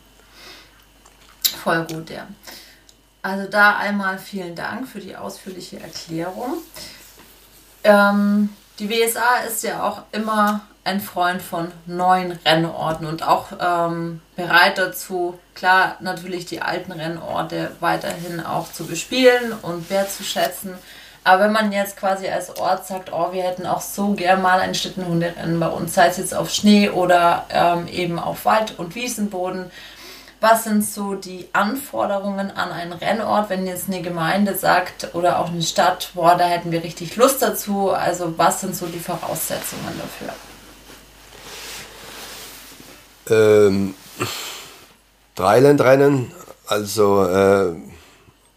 Voll 1.64 1.88
gut, 1.88 2.12
ja. 2.12 2.28
Also 3.22 3.50
da 3.50 3.78
einmal 3.78 4.18
vielen 4.18 4.56
Dank 4.56 4.88
für 4.88 5.00
die 5.00 5.16
ausführliche 5.16 5.80
Erklärung. 5.80 6.58
Ähm, 7.84 8.50
die 8.80 8.90
WSA 8.90 9.40
ist 9.48 9.64
ja 9.64 9.84
auch 9.84 10.04
immer 10.12 10.62
ein 10.86 11.02
Freund 11.02 11.42
von 11.42 11.72
neuen 11.86 12.32
Rennorten 12.46 13.06
und 13.06 13.22
auch 13.28 13.48
ähm, 13.60 14.22
bereit 14.36 14.78
dazu, 14.78 15.38
klar, 15.54 15.98
natürlich 16.00 16.46
die 16.46 16.62
alten 16.62 16.94
Rennorte 16.94 17.72
weiterhin 17.80 18.44
auch 18.44 18.72
zu 18.72 18.86
bespielen 18.86 19.54
und 19.62 19.90
wertzuschätzen. 19.90 20.76
Aber 21.26 21.44
wenn 21.44 21.52
man 21.52 21.72
jetzt 21.74 21.98
quasi 21.98 22.30
als 22.30 22.58
Ort 22.58 22.88
sagt, 22.88 23.12
oh, 23.12 23.34
wir 23.34 23.44
hätten 23.44 23.68
auch 23.68 23.82
so 23.82 24.14
gern 24.14 24.42
mal 24.42 24.62
ein 24.62 24.74
Schlittenhunderennen 24.74 25.60
bei 25.60 25.68
uns, 25.68 25.94
sei 25.94 26.08
es 26.08 26.18
jetzt 26.18 26.34
auf 26.34 26.50
Schnee 26.50 26.90
oder 26.90 27.46
ähm, 27.50 27.88
eben 27.88 28.18
auf 28.18 28.46
Wald- 28.46 28.80
und 28.80 28.96
Wiesenboden, 28.96 29.70
was 30.42 30.64
sind 30.64 30.86
so 30.86 31.16
die 31.16 31.50
Anforderungen 31.52 32.52
an 32.52 32.72
einen 32.72 32.94
Rennort, 32.94 33.50
wenn 33.50 33.68
jetzt 33.68 33.88
eine 33.88 34.02
Gemeinde 34.02 34.56
sagt 34.56 35.14
oder 35.14 35.40
auch 35.40 35.50
eine 35.50 35.62
Stadt, 35.62 36.12
boah, 36.14 36.36
da 36.38 36.46
hätten 36.46 36.72
wir 36.72 36.84
richtig 36.84 37.16
Lust 37.18 37.42
dazu? 37.42 37.90
Also 37.92 38.38
was 38.38 38.62
sind 38.62 38.76
so 38.76 38.86
die 38.86 39.00
Voraussetzungen 39.00 40.00
dafür? 40.00 40.34
Ähm, 43.30 43.94
Dreilandrennen, 45.36 46.32
also 46.68 47.24
äh, 47.24 47.74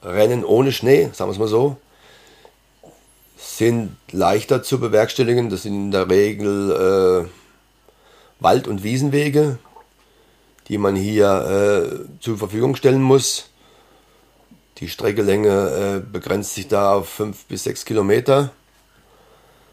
Rennen 0.05 0.45
ohne 0.45 0.73
Schnee, 0.73 1.11
sagen 1.13 1.29
wir 1.31 1.33
es 1.33 1.39
mal 1.39 1.49
so, 1.49 1.77
sind 3.37 3.97
leichter 4.11 4.63
zu 4.63 4.81
bewerkstelligen. 4.81 5.51
Das 5.51 5.63
sind 5.63 5.75
in 5.75 5.91
der 5.91 6.09
Regel 6.09 7.27
äh, 7.27 8.43
Wald- 8.43 8.67
und 8.67 8.83
Wiesenwege, 8.83 9.59
die 10.69 10.79
man 10.79 10.97
hier 10.97 12.07
äh, 12.09 12.21
zur 12.21 12.39
Verfügung 12.39 12.77
stellen 12.77 13.03
muss. 13.03 13.51
Die 14.79 14.89
Streckelänge 14.89 15.49
äh, 15.49 16.01
begrenzt 16.01 16.55
sich 16.55 16.69
da 16.69 16.95
auf 16.95 17.09
5 17.09 17.45
bis 17.45 17.65
6 17.65 17.85
Kilometer. 17.85 18.51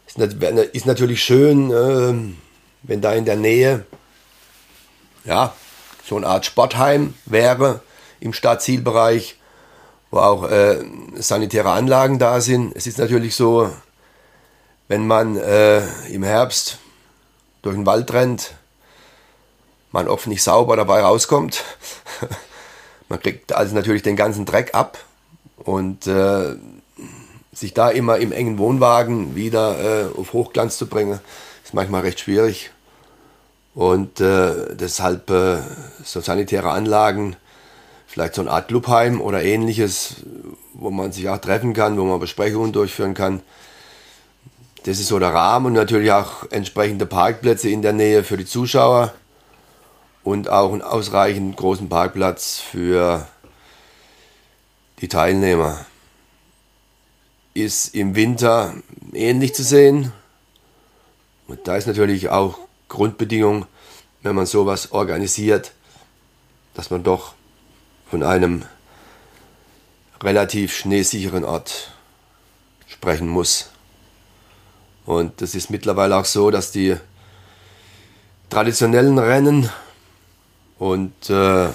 Ist, 0.06 0.18
ist 0.18 0.86
natürlich 0.86 1.22
schön, 1.22 1.70
äh, 1.70 2.34
wenn 2.82 3.00
da 3.00 3.12
in 3.12 3.24
der 3.24 3.36
Nähe 3.36 3.84
ja, 5.24 5.54
so 6.04 6.16
eine 6.16 6.26
Art 6.26 6.46
Sportheim 6.46 7.14
wäre 7.26 7.80
im 8.20 8.32
Stadtzielbereich, 8.32 9.38
wo 10.10 10.18
auch 10.18 10.50
äh, 10.50 10.78
sanitäre 11.16 11.70
Anlagen 11.70 12.18
da 12.18 12.40
sind. 12.40 12.74
Es 12.76 12.86
ist 12.86 12.98
natürlich 12.98 13.34
so, 13.36 13.70
wenn 14.88 15.06
man 15.06 15.36
äh, 15.36 15.86
im 16.08 16.22
Herbst 16.22 16.78
durch 17.62 17.76
den 17.76 17.86
Wald 17.86 18.12
rennt, 18.12 18.54
man 19.92 20.08
oft 20.08 20.26
nicht 20.26 20.42
sauber 20.42 20.76
dabei 20.76 21.00
rauskommt. 21.00 21.64
man 23.08 23.20
kriegt 23.20 23.52
also 23.52 23.74
natürlich 23.74 24.02
den 24.02 24.16
ganzen 24.16 24.46
Dreck 24.46 24.74
ab 24.74 24.98
und 25.56 26.06
äh, 26.06 26.56
sich 27.52 27.74
da 27.74 27.90
immer 27.90 28.18
im 28.18 28.32
engen 28.32 28.58
Wohnwagen 28.58 29.34
wieder 29.34 30.08
äh, 30.08 30.18
auf 30.18 30.32
Hochglanz 30.32 30.78
zu 30.78 30.86
bringen, 30.86 31.20
ist 31.64 31.74
manchmal 31.74 32.02
recht 32.02 32.20
schwierig. 32.20 32.70
Und 33.74 34.20
äh, 34.20 34.74
deshalb 34.74 35.30
äh, 35.30 35.58
so 36.02 36.20
sanitäre 36.20 36.70
Anlagen, 36.70 37.36
vielleicht 38.06 38.34
so 38.34 38.40
eine 38.40 38.50
Art 38.50 38.68
Clubheim 38.68 39.20
oder 39.20 39.42
ähnliches, 39.42 40.16
wo 40.74 40.90
man 40.90 41.12
sich 41.12 41.28
auch 41.28 41.38
treffen 41.38 41.74
kann, 41.74 41.98
wo 41.98 42.04
man 42.04 42.18
Besprechungen 42.18 42.72
durchführen 42.72 43.14
kann. 43.14 43.42
Das 44.84 44.98
ist 44.98 45.08
so 45.08 45.18
der 45.18 45.34
Rahmen 45.34 45.66
und 45.66 45.72
natürlich 45.74 46.10
auch 46.10 46.50
entsprechende 46.50 47.06
Parkplätze 47.06 47.68
in 47.68 47.82
der 47.82 47.92
Nähe 47.92 48.24
für 48.24 48.36
die 48.36 48.46
Zuschauer 48.46 49.12
und 50.22 50.48
auch 50.48 50.72
einen 50.72 50.82
ausreichend 50.82 51.56
großen 51.56 51.88
Parkplatz 51.88 52.58
für 52.58 53.26
die 55.00 55.08
Teilnehmer. 55.08 55.86
Ist 57.54 57.94
im 57.94 58.14
Winter 58.14 58.74
ähnlich 59.12 59.54
zu 59.54 59.64
sehen. 59.64 60.12
Und 61.48 61.66
da 61.66 61.76
ist 61.76 61.86
natürlich 61.86 62.28
auch 62.28 62.58
Grundbedingung, 62.88 63.66
wenn 64.22 64.36
man 64.36 64.46
sowas 64.46 64.92
organisiert, 64.92 65.72
dass 66.74 66.90
man 66.90 67.02
doch 67.02 67.34
von 68.08 68.22
einem 68.22 68.64
relativ 70.22 70.76
schneesicheren 70.76 71.44
Ort 71.44 71.92
sprechen 72.86 73.28
muss. 73.28 73.70
Und 75.06 75.40
das 75.40 75.54
ist 75.54 75.70
mittlerweile 75.70 76.16
auch 76.16 76.24
so, 76.24 76.50
dass 76.50 76.70
die 76.70 76.96
traditionellen 78.50 79.18
Rennen 79.18 79.70
und 80.80 81.30
äh, 81.30 81.68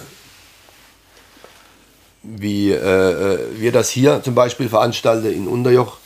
wie 2.23 2.71
äh, 2.71 2.75
äh 2.75 3.39
wir 3.59 3.71
das 3.71 3.89
hier 3.89 4.21
zum 4.23 4.35
Beispiel 4.35 4.67
veranstalten 4.67 5.31
in 5.31 5.47
Unterjoch, 5.47 5.97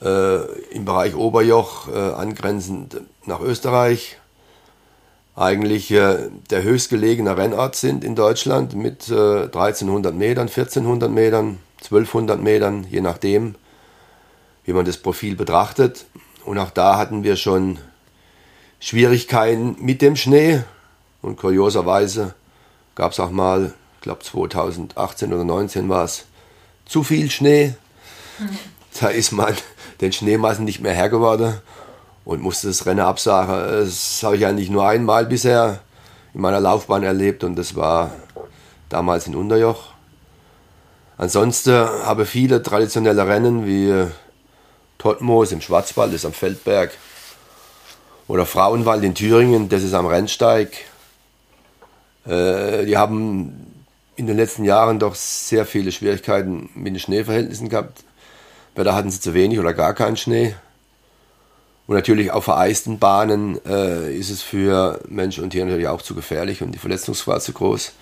äh, 0.00 0.44
im 0.70 0.84
Bereich 0.84 1.14
Oberjoch, 1.14 1.88
äh, 1.88 1.98
angrenzend 1.98 3.02
nach 3.26 3.40
Österreich, 3.40 4.16
eigentlich 5.34 5.90
äh, 5.90 6.30
der 6.50 6.62
höchstgelegene 6.62 7.36
Rennort 7.36 7.74
sind 7.74 8.04
in 8.04 8.14
Deutschland 8.14 8.74
mit 8.74 9.10
äh, 9.10 9.42
1300 9.42 10.14
Metern, 10.14 10.46
1400 10.48 11.10
Metern, 11.10 11.58
1200 11.82 12.40
Metern, 12.40 12.86
je 12.88 13.00
nachdem, 13.00 13.56
wie 14.64 14.72
man 14.72 14.84
das 14.84 14.98
Profil 14.98 15.34
betrachtet. 15.34 16.06
Und 16.44 16.58
auch 16.58 16.70
da 16.70 16.96
hatten 16.96 17.24
wir 17.24 17.34
schon 17.34 17.78
Schwierigkeiten 18.78 19.76
mit 19.80 20.00
dem 20.00 20.14
Schnee. 20.14 20.62
Und 21.26 21.36
kurioserweise 21.36 22.34
gab 22.94 23.10
es 23.10 23.18
auch 23.18 23.32
mal, 23.32 23.74
ich 23.96 24.02
glaube 24.02 24.22
2018 24.22 25.32
oder 25.32 25.40
2019 25.40 25.88
war 25.88 26.04
es, 26.04 26.24
zu 26.84 27.02
viel 27.02 27.32
Schnee. 27.32 27.74
Da 29.00 29.08
ist 29.08 29.32
man 29.32 29.52
den 30.00 30.12
Schneemassen 30.12 30.64
nicht 30.64 30.80
mehr 30.80 30.94
Herr 30.94 31.08
geworden 31.08 31.60
und 32.24 32.42
musste 32.42 32.68
das 32.68 32.86
Rennen 32.86 33.00
absagen. 33.00 33.56
Das 33.80 34.22
habe 34.22 34.36
ich 34.36 34.46
eigentlich 34.46 34.70
nur 34.70 34.86
einmal 34.86 35.26
bisher 35.26 35.80
in 36.32 36.42
meiner 36.42 36.60
Laufbahn 36.60 37.02
erlebt 37.02 37.42
und 37.42 37.56
das 37.56 37.74
war 37.74 38.12
damals 38.88 39.26
in 39.26 39.34
Unterjoch. 39.34 39.82
Ansonsten 41.18 41.72
habe 41.74 42.22
ich 42.22 42.28
viele 42.28 42.62
traditionelle 42.62 43.26
Rennen 43.26 43.66
wie 43.66 44.06
Totmoos 44.98 45.50
im 45.50 45.60
Schwarzwald, 45.60 46.12
das 46.12 46.20
ist 46.20 46.24
am 46.24 46.32
Feldberg, 46.32 46.92
oder 48.28 48.46
Frauenwald 48.46 49.02
in 49.02 49.16
Thüringen, 49.16 49.68
das 49.68 49.82
ist 49.82 49.92
am 49.92 50.06
Rennsteig. 50.06 50.86
Äh, 52.26 52.86
die 52.86 52.96
haben 52.96 53.66
in 54.16 54.26
den 54.26 54.36
letzten 54.36 54.64
Jahren 54.64 54.98
doch 54.98 55.14
sehr 55.14 55.66
viele 55.66 55.92
Schwierigkeiten 55.92 56.70
mit 56.74 56.94
den 56.94 57.00
Schneeverhältnissen 57.00 57.68
gehabt. 57.68 58.04
Weil 58.74 58.84
da 58.84 58.94
hatten 58.94 59.10
sie 59.10 59.20
zu 59.20 59.34
wenig 59.34 59.58
oder 59.58 59.74
gar 59.74 59.94
keinen 59.94 60.16
Schnee. 60.16 60.54
Und 61.86 61.94
natürlich 61.94 62.32
auf 62.32 62.44
vereisten 62.44 62.98
Bahnen 62.98 63.64
äh, 63.64 64.14
ist 64.14 64.30
es 64.30 64.42
für 64.42 65.00
Mensch 65.08 65.38
und 65.38 65.50
Tier 65.50 65.64
natürlich 65.64 65.88
auch 65.88 66.02
zu 66.02 66.14
gefährlich 66.14 66.62
und 66.62 66.72
die 66.72 66.78
Verletzungsgefahr 66.78 67.40
zu 67.40 67.52
groß. 67.52 67.92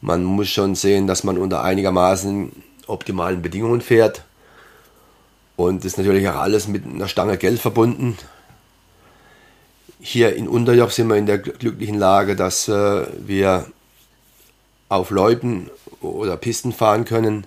Man 0.00 0.24
muss 0.24 0.48
schon 0.48 0.74
sehen, 0.74 1.06
dass 1.06 1.22
man 1.22 1.38
unter 1.38 1.62
einigermaßen 1.62 2.50
optimalen 2.86 3.42
Bedingungen 3.42 3.80
fährt. 3.80 4.24
Und 5.54 5.84
ist 5.84 5.96
natürlich 5.96 6.28
auch 6.28 6.36
alles 6.36 6.68
mit 6.68 6.84
einer 6.84 7.08
Stange 7.08 7.38
Geld 7.38 7.60
verbunden. 7.60 8.18
Hier 10.08 10.36
in 10.36 10.46
Unterjoch 10.46 10.92
sind 10.92 11.08
wir 11.08 11.16
in 11.16 11.26
der 11.26 11.38
glücklichen 11.38 11.98
Lage, 11.98 12.36
dass 12.36 12.68
äh, 12.68 13.06
wir 13.26 13.66
auf 14.88 15.10
Leuten 15.10 15.68
oder 16.00 16.36
Pisten 16.36 16.72
fahren 16.72 17.04
können, 17.04 17.44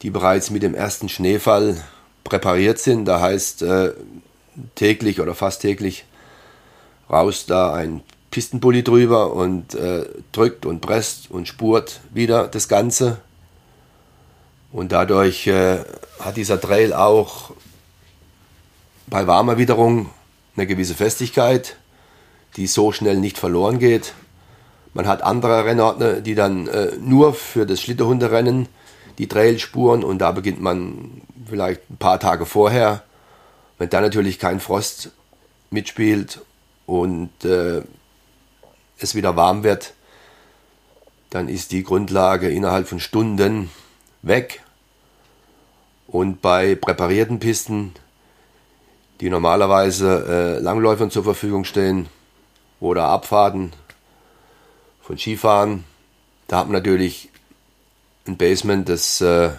die 0.00 0.08
bereits 0.08 0.48
mit 0.48 0.62
dem 0.62 0.74
ersten 0.74 1.10
Schneefall 1.10 1.76
präpariert 2.24 2.78
sind. 2.78 3.04
Da 3.04 3.20
heißt 3.20 3.60
äh, 3.60 3.92
täglich 4.76 5.20
oder 5.20 5.34
fast 5.34 5.60
täglich 5.60 6.06
raus 7.10 7.44
da 7.44 7.74
ein 7.74 8.00
Pistenbully 8.30 8.82
drüber 8.82 9.34
und 9.34 9.74
äh, 9.74 10.06
drückt 10.32 10.64
und 10.64 10.80
presst 10.80 11.30
und 11.30 11.46
spurt 11.46 12.00
wieder 12.14 12.48
das 12.48 12.66
Ganze. 12.66 13.18
Und 14.72 14.90
dadurch 14.90 15.46
äh, 15.48 15.80
hat 16.18 16.38
dieser 16.38 16.58
Trail 16.58 16.94
auch 16.94 17.50
bei 19.06 19.26
warmer 19.26 19.58
Witterung 19.58 20.08
eine 20.56 20.66
gewisse 20.66 20.94
Festigkeit, 20.94 21.76
die 22.56 22.66
so 22.66 22.92
schnell 22.92 23.18
nicht 23.18 23.38
verloren 23.38 23.78
geht. 23.78 24.14
Man 24.94 25.06
hat 25.06 25.22
andere 25.22 25.64
Rennordner, 25.64 26.20
die 26.20 26.34
dann 26.34 26.68
äh, 26.68 26.92
nur 26.98 27.34
für 27.34 27.66
das 27.66 27.80
Schlitterhunderennen 27.80 28.68
die 29.18 29.28
Trailspuren 29.28 30.04
und 30.04 30.18
da 30.18 30.32
beginnt 30.32 30.60
man 30.60 31.22
vielleicht 31.46 31.90
ein 31.90 31.96
paar 31.96 32.20
Tage 32.20 32.46
vorher. 32.46 33.02
Wenn 33.78 33.90
da 33.90 34.00
natürlich 34.00 34.38
kein 34.38 34.60
Frost 34.60 35.10
mitspielt 35.70 36.40
und 36.86 37.30
äh, 37.44 37.82
es 38.98 39.14
wieder 39.14 39.36
warm 39.36 39.62
wird, 39.62 39.92
dann 41.30 41.48
ist 41.48 41.72
die 41.72 41.82
Grundlage 41.82 42.48
innerhalb 42.48 42.88
von 42.88 43.00
Stunden 43.00 43.70
weg. 44.22 44.62
Und 46.06 46.40
bei 46.40 46.74
präparierten 46.74 47.40
Pisten, 47.40 47.92
die 49.20 49.30
normalerweise 49.30 50.58
äh, 50.58 50.62
Langläufern 50.62 51.10
zur 51.10 51.24
Verfügung 51.24 51.64
stehen 51.64 52.08
oder 52.80 53.04
Abfahrten 53.04 53.72
von 55.00 55.18
Skifahren, 55.18 55.84
da 56.48 56.58
hat 56.58 56.66
man 56.66 56.74
natürlich 56.74 57.30
ein 58.26 58.36
Basement, 58.36 58.88
das 58.88 59.20
äh, 59.20 59.50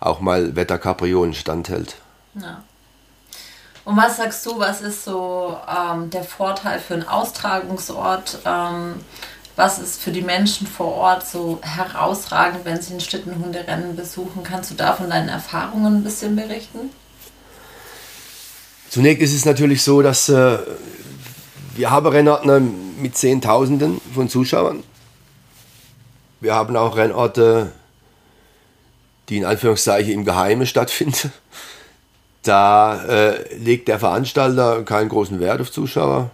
auch 0.00 0.20
mal 0.20 0.56
Wetterkapriolen 0.56 1.34
standhält. 1.34 1.96
Ja. 2.34 2.62
Und 3.84 3.96
was 3.96 4.18
sagst 4.18 4.44
du, 4.44 4.58
was 4.58 4.82
ist 4.82 5.04
so 5.04 5.56
ähm, 5.66 6.10
der 6.10 6.24
Vorteil 6.24 6.78
für 6.78 6.94
einen 6.94 7.08
Austragungsort? 7.08 8.38
Ähm, 8.44 8.96
was 9.56 9.78
ist 9.78 10.00
für 10.00 10.12
die 10.12 10.22
Menschen 10.22 10.66
vor 10.66 10.94
Ort 10.94 11.26
so 11.26 11.58
herausragend, 11.62 12.64
wenn 12.64 12.80
sie 12.80 12.94
ein 12.94 13.00
Schlittenhunderennen 13.00 13.96
besuchen? 13.96 14.44
Kannst 14.44 14.70
du 14.70 14.74
da 14.74 14.92
von 14.92 15.10
deinen 15.10 15.28
Erfahrungen 15.28 15.96
ein 15.96 16.04
bisschen 16.04 16.36
berichten? 16.36 16.90
Zunächst 18.90 19.22
ist 19.22 19.34
es 19.34 19.44
natürlich 19.44 19.82
so, 19.82 20.02
dass 20.02 20.28
äh, 20.28 20.58
wir 21.76 21.90
haben 21.90 22.06
Rennordner 22.06 22.60
mit 22.60 23.16
Zehntausenden 23.16 24.00
von 24.14 24.28
Zuschauern. 24.28 24.82
Wir 26.40 26.54
haben 26.54 26.76
auch 26.76 26.96
Rennorte, 26.96 27.72
die 29.28 29.38
in 29.38 29.44
Anführungszeichen 29.44 30.12
im 30.12 30.24
Geheimen 30.24 30.66
stattfinden. 30.66 31.32
Da 32.42 33.04
äh, 33.04 33.56
legt 33.56 33.88
der 33.88 33.98
Veranstalter 33.98 34.82
keinen 34.84 35.08
großen 35.08 35.40
Wert 35.40 35.60
auf 35.60 35.70
Zuschauer. 35.70 36.30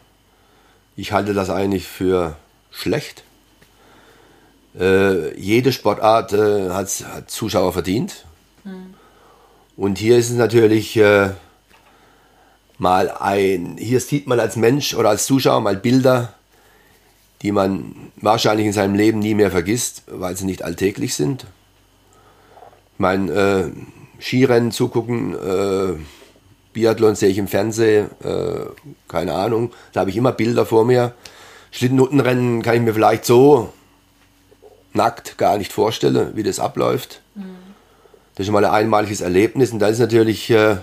Ich 0.97 1.12
halte 1.12 1.35
das 1.35 1.51
eigentlich 1.51 1.88
für 1.88 2.37
schlecht. 2.71 3.25
Äh, 4.79 5.37
jede 5.38 5.73
Sportart 5.73 6.33
äh, 6.33 6.71
hat, 6.71 6.88
hat, 7.12 7.31
Zuschauer 7.31 7.73
verdient. 7.73 8.27
Mhm. 8.64 8.95
Und 9.77 9.99
hier 9.99 10.19
ist 10.19 10.31
es 10.31 10.37
natürlich 10.37 10.97
äh, 10.97 11.31
mal 12.79 13.11
ein, 13.11 13.77
hier 13.79 14.01
sieht 14.01 14.27
man 14.27 14.41
als 14.41 14.57
Mensch 14.57 14.95
oder 14.95 15.11
als 15.11 15.27
Zuschauer 15.27 15.61
mal 15.61 15.77
Bilder, 15.77 16.35
die 17.43 17.53
man 17.53 17.95
wahrscheinlich 18.17 18.67
in 18.67 18.73
seinem 18.73 18.95
Leben 18.95 19.19
nie 19.19 19.35
mehr 19.35 19.51
vergisst, 19.51 20.03
weil 20.07 20.37
sie 20.37 20.47
nicht 20.47 20.65
alltäglich 20.65 21.15
sind. 21.15 21.47
Ich 22.95 23.01
meine, 23.01 23.33
äh, 23.33 23.71
Skirennen 24.21 24.71
zugucken, 24.71 25.35
äh, 25.35 25.95
Biathlon 26.73 27.15
sehe 27.15 27.29
ich 27.29 27.39
im 27.39 27.49
Fernsehen, 27.49 28.11
äh, 28.23 28.67
keine 29.09 29.35
Ahnung, 29.35 29.73
da 29.93 30.01
habe 30.01 30.11
ich 30.11 30.17
immer 30.17 30.33
Bilder 30.33 30.67
vor 30.67 30.85
mir. 30.85 31.15
Schlittenhuttenrennen 31.71 32.63
kann 32.63 32.77
ich 32.77 32.83
mir 32.83 32.95
vielleicht 32.95 33.25
so 33.25 33.73
nackt 34.95 35.37
gar 35.39 35.59
nicht 35.59 35.73
vorstellen, 35.73 36.33
wie 36.35 36.43
das 36.43 36.61
abläuft. 36.61 37.21
Mhm. 37.35 37.57
Das 38.35 38.41
ist 38.41 38.47
schon 38.47 38.55
mal 38.55 38.65
ein 38.65 38.71
einmaliges 38.71 39.21
Erlebnis 39.21 39.73
und 39.73 39.81
da 39.81 39.89
ist 39.89 39.99
natürlich, 39.99 40.51
äh, 40.51 40.77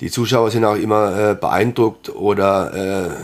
die 0.00 0.10
Zuschauer 0.10 0.50
sind 0.50 0.64
auch 0.64 0.76
immer 0.76 1.30
äh, 1.30 1.34
beeindruckt 1.34 2.14
oder 2.14 3.16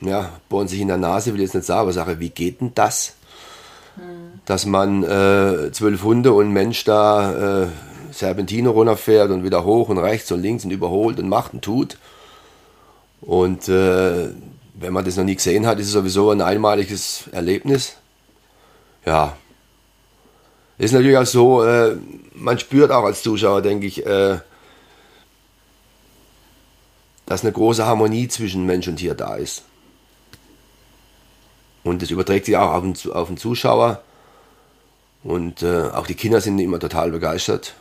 äh, 0.00 0.06
ja, 0.06 0.30
bohren 0.48 0.68
sich 0.68 0.80
in 0.80 0.88
der 0.88 0.96
Nase, 0.96 1.32
will 1.32 1.40
ich 1.40 1.46
jetzt 1.46 1.54
nicht 1.54 1.66
sagen, 1.66 1.80
aber 1.80 1.92
sage, 1.92 2.20
wie 2.20 2.30
geht 2.30 2.60
denn 2.60 2.72
das? 2.74 3.14
Mhm. 3.96 4.40
Dass 4.44 4.64
man 4.66 5.02
äh, 5.02 5.72
zwölf 5.72 6.02
Hunde 6.04 6.32
und 6.32 6.46
ein 6.46 6.52
Mensch 6.52 6.84
da 6.84 7.62
äh, 7.62 7.66
Serpentine 8.12 8.68
runterfährt 8.68 9.30
und 9.30 9.44
wieder 9.44 9.64
hoch 9.64 9.88
und 9.88 9.98
rechts 9.98 10.30
und 10.32 10.40
links 10.40 10.64
und 10.64 10.70
überholt 10.70 11.18
und 11.18 11.28
macht 11.28 11.54
und 11.54 11.62
tut. 11.62 11.98
Und 13.20 13.68
äh, 13.68 14.28
wenn 14.74 14.92
man 14.92 15.04
das 15.04 15.16
noch 15.16 15.24
nie 15.24 15.34
gesehen 15.34 15.66
hat, 15.66 15.80
ist 15.80 15.86
es 15.86 15.92
sowieso 15.92 16.30
ein 16.30 16.40
einmaliges 16.40 17.24
Erlebnis. 17.32 17.96
Ja. 19.04 19.36
Ist 20.78 20.92
natürlich 20.92 21.16
auch 21.16 21.26
so, 21.26 21.64
äh, 21.64 21.96
man 22.34 22.58
spürt 22.58 22.92
auch 22.92 23.04
als 23.04 23.22
Zuschauer, 23.22 23.62
denke 23.62 23.86
ich, 23.86 24.06
äh, 24.06 24.38
dass 27.28 27.42
eine 27.42 27.52
große 27.52 27.84
Harmonie 27.84 28.28
zwischen 28.28 28.66
Mensch 28.66 28.88
und 28.88 28.96
Tier 28.96 29.14
da 29.14 29.36
ist. 29.36 29.62
Und 31.84 32.02
das 32.02 32.10
überträgt 32.10 32.46
sich 32.46 32.56
auch 32.56 32.72
auf 32.72 32.82
den, 32.82 33.12
auf 33.12 33.28
den 33.28 33.36
Zuschauer. 33.36 34.02
Und 35.22 35.62
äh, 35.62 35.90
auch 35.90 36.06
die 36.06 36.14
Kinder 36.14 36.40
sind 36.40 36.58
immer 36.58 36.80
total 36.80 37.10
begeistert 37.10 37.74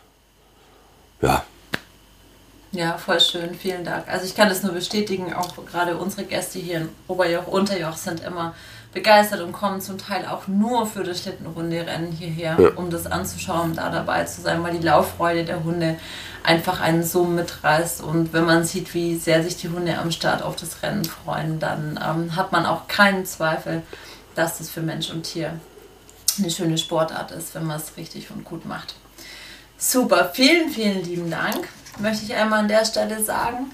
ja. 1.21 1.43
Ja, 2.71 2.97
voll 2.97 3.19
schön, 3.19 3.55
vielen 3.55 3.83
Dank. 3.85 4.07
Also 4.07 4.25
ich 4.25 4.35
kann 4.35 4.49
das 4.49 4.61
nur 4.61 4.73
bestätigen, 4.73 5.33
auch 5.33 5.55
gerade 5.65 5.97
unsere 5.97 6.25
Gäste 6.25 6.59
hier 6.59 6.81
in 6.81 6.89
Oberjoch, 7.07 7.47
Unterjoch 7.47 7.95
sind 7.95 8.21
immer 8.23 8.53
begeistert 8.97 9.41
und 9.41 9.51
kommen 9.51 9.79
zum 9.79 9.99
Teil 9.99 10.25
auch 10.25 10.47
nur 10.47 10.87
für 10.87 11.03
das 11.03 11.21
Schlittenrunde-Rennen 11.21 12.11
hierher, 12.11 12.57
ja. 12.59 12.69
um 12.69 12.89
das 12.89 13.05
anzuschauen, 13.05 13.75
da 13.75 13.91
dabei 13.91 14.23
zu 14.23 14.41
sein, 14.41 14.63
weil 14.63 14.75
die 14.75 14.83
Lauffreude 14.83 15.45
der 15.45 15.63
Hunde 15.63 15.99
einfach 16.43 16.81
einen 16.81 17.03
so 17.03 17.23
mitreißt. 17.23 18.01
Und 18.01 18.33
wenn 18.33 18.45
man 18.45 18.63
sieht, 18.63 18.95
wie 18.95 19.15
sehr 19.15 19.43
sich 19.43 19.55
die 19.55 19.69
Hunde 19.69 19.99
am 19.99 20.09
Start 20.09 20.41
auf 20.41 20.55
das 20.55 20.81
Rennen 20.81 21.05
freuen, 21.05 21.59
dann 21.59 21.99
ähm, 22.03 22.35
hat 22.35 22.51
man 22.51 22.65
auch 22.65 22.87
keinen 22.87 23.23
Zweifel, 23.27 23.83
dass 24.33 24.57
das 24.57 24.71
für 24.71 24.81
Mensch 24.81 25.11
und 25.11 25.23
Tier 25.23 25.59
eine 26.39 26.49
schöne 26.49 26.79
Sportart 26.79 27.29
ist, 27.29 27.53
wenn 27.53 27.65
man 27.65 27.77
es 27.77 27.97
richtig 27.97 28.31
und 28.31 28.45
gut 28.45 28.65
macht. 28.65 28.95
Super, 29.77 30.31
vielen, 30.33 30.71
vielen 30.71 31.03
lieben 31.03 31.29
Dank, 31.29 31.67
möchte 31.99 32.25
ich 32.25 32.33
einmal 32.33 32.61
an 32.61 32.67
der 32.67 32.83
Stelle 32.83 33.23
sagen. 33.23 33.71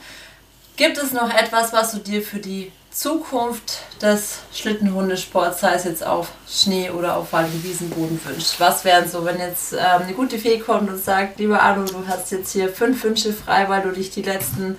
Gibt 0.76 0.98
es 0.98 1.14
noch 1.14 1.34
etwas, 1.34 1.72
was 1.72 1.94
du 1.94 2.00
dir 2.00 2.22
für 2.22 2.40
die 2.40 2.74
Zukunft 2.94 3.80
des 4.02 4.40
Schlittenhundesports, 4.54 5.62
sei 5.62 5.74
es 5.74 5.84
jetzt 5.84 6.06
auf 6.06 6.30
Schnee 6.48 6.92
oder 6.92 7.18
auf 7.18 7.34
Wald- 7.34 7.52
und 7.52 7.64
Wiesenboden 7.64 8.20
wünscht? 8.24 8.60
Was 8.60 8.86
wären 8.86 9.10
so, 9.10 9.26
wenn 9.26 9.40
jetzt 9.40 9.74
ähm, 9.74 10.04
eine 10.04 10.14
gute 10.14 10.38
Fee 10.38 10.60
kommt 10.60 10.90
und 10.90 11.04
sagt, 11.04 11.40
lieber 11.40 11.60
Arno, 11.60 11.86
du 11.86 12.06
hast 12.08 12.32
jetzt 12.32 12.52
hier 12.52 12.70
fünf 12.70 13.04
Wünsche 13.04 13.34
frei, 13.34 13.68
weil 13.68 13.82
du 13.82 13.92
dich 13.92 14.12
die 14.12 14.22
letzten 14.22 14.78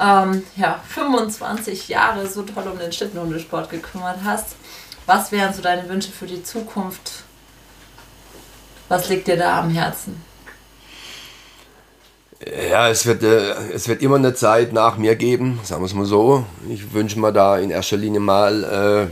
ähm, 0.00 0.44
ja, 0.56 0.80
25 0.88 1.88
Jahre 1.88 2.28
so 2.28 2.42
toll 2.42 2.68
um 2.68 2.78
den 2.78 2.92
Schlittenhundesport 2.92 3.70
gekümmert 3.70 4.18
hast. 4.24 4.54
Was 5.06 5.32
wären 5.32 5.52
so 5.52 5.62
deine 5.62 5.88
Wünsche 5.88 6.12
für 6.12 6.26
die 6.26 6.44
Zukunft? 6.44 7.24
Was 8.88 9.08
liegt 9.08 9.26
dir 9.26 9.36
da 9.36 9.58
am 9.58 9.70
Herzen? 9.70 10.22
Ja, 12.44 12.88
es 12.88 13.06
wird, 13.06 13.22
äh, 13.22 13.52
es 13.72 13.86
wird 13.86 14.02
immer 14.02 14.16
eine 14.16 14.34
Zeit 14.34 14.72
nach 14.72 14.96
mir 14.96 15.14
geben, 15.14 15.60
sagen 15.62 15.82
wir 15.82 15.86
es 15.86 15.94
mal 15.94 16.06
so. 16.06 16.44
Ich 16.68 16.92
wünsche 16.92 17.20
mir 17.20 17.32
da 17.32 17.58
in 17.58 17.70
erster 17.70 17.96
Linie 17.96 18.18
mal 18.18 18.64
äh, 18.64 19.06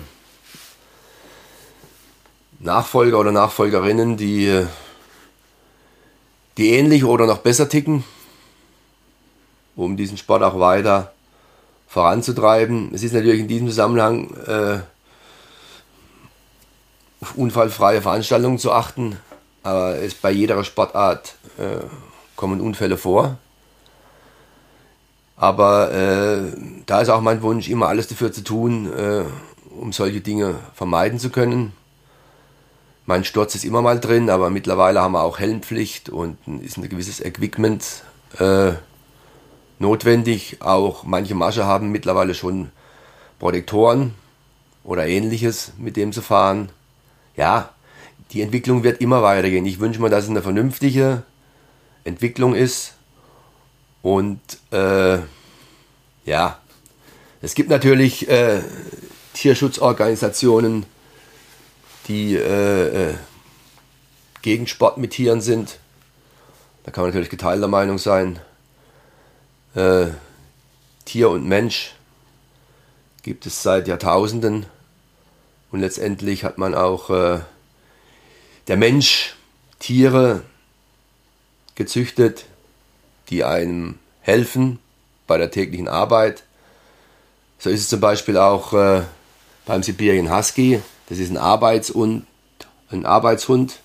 Nachfolger 2.58 3.20
oder 3.20 3.30
Nachfolgerinnen, 3.30 4.16
die, 4.16 4.66
die 6.56 6.70
ähnlich 6.70 7.04
oder 7.04 7.26
noch 7.26 7.38
besser 7.38 7.68
ticken, 7.68 8.02
um 9.76 9.96
diesen 9.96 10.16
Sport 10.16 10.42
auch 10.42 10.58
weiter 10.58 11.12
voranzutreiben. 11.86 12.92
Es 12.92 13.04
ist 13.04 13.12
natürlich 13.12 13.40
in 13.40 13.48
diesem 13.48 13.68
Zusammenhang 13.68 14.34
äh, 14.46 14.80
auf 17.20 17.36
unfallfreie 17.36 18.02
Veranstaltungen 18.02 18.58
zu 18.58 18.72
achten, 18.72 19.18
aber 19.62 19.96
es 19.96 20.14
bei 20.14 20.32
jeder 20.32 20.62
Sportart 20.64 21.34
äh, 21.58 21.84
kommen 22.40 22.62
Unfälle 22.62 22.96
vor. 22.96 23.36
Aber 25.36 25.92
äh, 25.92 26.52
da 26.86 27.02
ist 27.02 27.10
auch 27.10 27.20
mein 27.20 27.42
Wunsch, 27.42 27.68
immer 27.68 27.88
alles 27.88 28.08
dafür 28.08 28.32
zu 28.32 28.42
tun, 28.42 28.90
äh, 28.92 29.24
um 29.78 29.92
solche 29.92 30.22
Dinge 30.22 30.54
vermeiden 30.74 31.18
zu 31.18 31.28
können. 31.28 31.72
Mein 33.04 33.24
Sturz 33.24 33.54
ist 33.54 33.64
immer 33.64 33.82
mal 33.82 34.00
drin, 34.00 34.30
aber 34.30 34.48
mittlerweile 34.48 35.02
haben 35.02 35.12
wir 35.12 35.22
auch 35.22 35.38
Helmpflicht 35.38 36.08
und 36.08 36.38
ist 36.62 36.78
ein 36.78 36.88
gewisses 36.88 37.20
Equipment 37.20 38.04
äh, 38.38 38.72
notwendig. 39.78 40.58
Auch 40.60 41.04
manche 41.04 41.34
Masche 41.34 41.66
haben 41.66 41.90
mittlerweile 41.90 42.34
schon 42.34 42.70
Protektoren 43.38 44.14
oder 44.82 45.06
ähnliches, 45.06 45.72
mit 45.76 45.96
dem 45.96 46.12
zu 46.12 46.22
fahren. 46.22 46.70
Ja, 47.36 47.70
die 48.32 48.40
Entwicklung 48.40 48.82
wird 48.82 49.00
immer 49.00 49.22
weitergehen. 49.22 49.66
Ich 49.66 49.80
wünsche 49.80 50.00
mir, 50.00 50.08
dass 50.08 50.24
es 50.24 50.30
eine 50.30 50.42
vernünftige 50.42 51.22
Entwicklung 52.04 52.54
ist. 52.54 52.94
Und 54.02 54.40
äh, 54.70 55.18
ja, 56.24 56.58
es 57.42 57.54
gibt 57.54 57.70
natürlich 57.70 58.28
äh, 58.28 58.62
Tierschutzorganisationen, 59.34 60.86
die 62.08 62.34
äh, 62.36 63.10
äh, 63.10 63.14
gegen 64.42 64.66
Sport 64.66 64.98
mit 64.98 65.12
Tieren 65.12 65.40
sind. 65.40 65.78
Da 66.84 66.90
kann 66.90 67.02
man 67.02 67.10
natürlich 67.10 67.30
geteilter 67.30 67.68
Meinung 67.68 67.98
sein. 67.98 68.38
Äh, 69.74 70.08
Tier 71.04 71.30
und 71.30 71.46
Mensch 71.46 71.94
gibt 73.22 73.46
es 73.46 73.62
seit 73.62 73.88
Jahrtausenden. 73.88 74.66
Und 75.70 75.80
letztendlich 75.80 76.44
hat 76.44 76.58
man 76.58 76.74
auch 76.74 77.10
äh, 77.10 77.40
der 78.66 78.76
Mensch 78.76 79.36
Tiere 79.78 80.42
gezüchtet, 81.74 82.44
die 83.28 83.44
einem 83.44 83.98
helfen 84.20 84.78
bei 85.26 85.38
der 85.38 85.50
täglichen 85.50 85.88
Arbeit. 85.88 86.42
So 87.58 87.70
ist 87.70 87.80
es 87.80 87.88
zum 87.88 88.00
Beispiel 88.00 88.36
auch 88.36 88.72
äh, 88.72 89.02
beim 89.66 89.82
Sibirien 89.82 90.34
Husky. 90.34 90.80
Das 91.08 91.18
ist 91.18 91.30
ein, 91.30 91.36
Arbeitshund, 91.36 92.26
ein 92.90 93.06
Arbeitshund. 93.06 93.80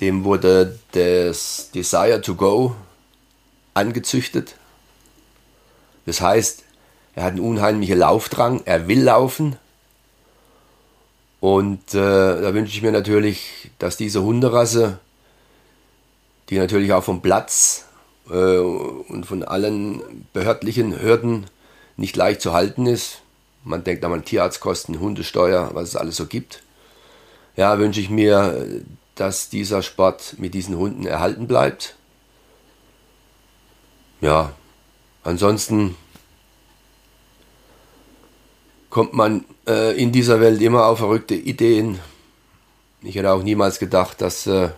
Dem 0.00 0.24
wurde 0.24 0.78
das 0.92 1.70
Desire 1.72 2.20
to 2.20 2.34
Go 2.34 2.74
angezüchtet. 3.74 4.56
Das 6.06 6.20
heißt, 6.20 6.64
er 7.14 7.24
hat 7.24 7.32
einen 7.32 7.40
unheimlichen 7.40 7.98
Laufdrang, 7.98 8.62
er 8.64 8.88
will 8.88 9.02
laufen. 9.02 9.56
Und 11.40 11.94
äh, 11.94 11.98
da 11.98 12.54
wünsche 12.54 12.76
ich 12.76 12.82
mir 12.82 12.92
natürlich, 12.92 13.70
dass 13.78 13.96
diese 13.96 14.22
Hunderasse 14.22 14.98
die 16.50 16.58
natürlich 16.58 16.92
auch 16.92 17.04
vom 17.04 17.22
Platz 17.22 17.86
äh, 18.30 18.58
und 18.58 19.26
von 19.26 19.42
allen 19.42 20.26
behördlichen 20.32 21.00
Hürden 21.00 21.46
nicht 21.96 22.16
leicht 22.16 22.40
zu 22.40 22.52
halten 22.52 22.86
ist. 22.86 23.22
Man 23.64 23.84
denkt 23.84 24.04
an 24.04 24.24
Tierarztkosten, 24.24 25.00
Hundesteuer, 25.00 25.70
was 25.74 25.90
es 25.90 25.96
alles 25.96 26.16
so 26.16 26.26
gibt. 26.26 26.62
Ja, 27.56 27.78
wünsche 27.78 28.00
ich 28.00 28.10
mir, 28.10 28.82
dass 29.14 29.50
dieser 29.50 29.82
Sport 29.82 30.36
mit 30.38 30.54
diesen 30.54 30.76
Hunden 30.76 31.06
erhalten 31.06 31.46
bleibt. 31.46 31.96
Ja, 34.20 34.52
ansonsten 35.22 35.96
kommt 38.88 39.14
man 39.14 39.44
äh, 39.66 39.96
in 40.00 40.12
dieser 40.12 40.40
Welt 40.40 40.60
immer 40.60 40.86
auf 40.86 40.98
verrückte 40.98 41.34
Ideen. 41.34 41.98
Ich 43.02 43.16
hätte 43.16 43.32
auch 43.32 43.42
niemals 43.42 43.78
gedacht, 43.78 44.20
dass 44.20 44.46
äh, 44.46 44.70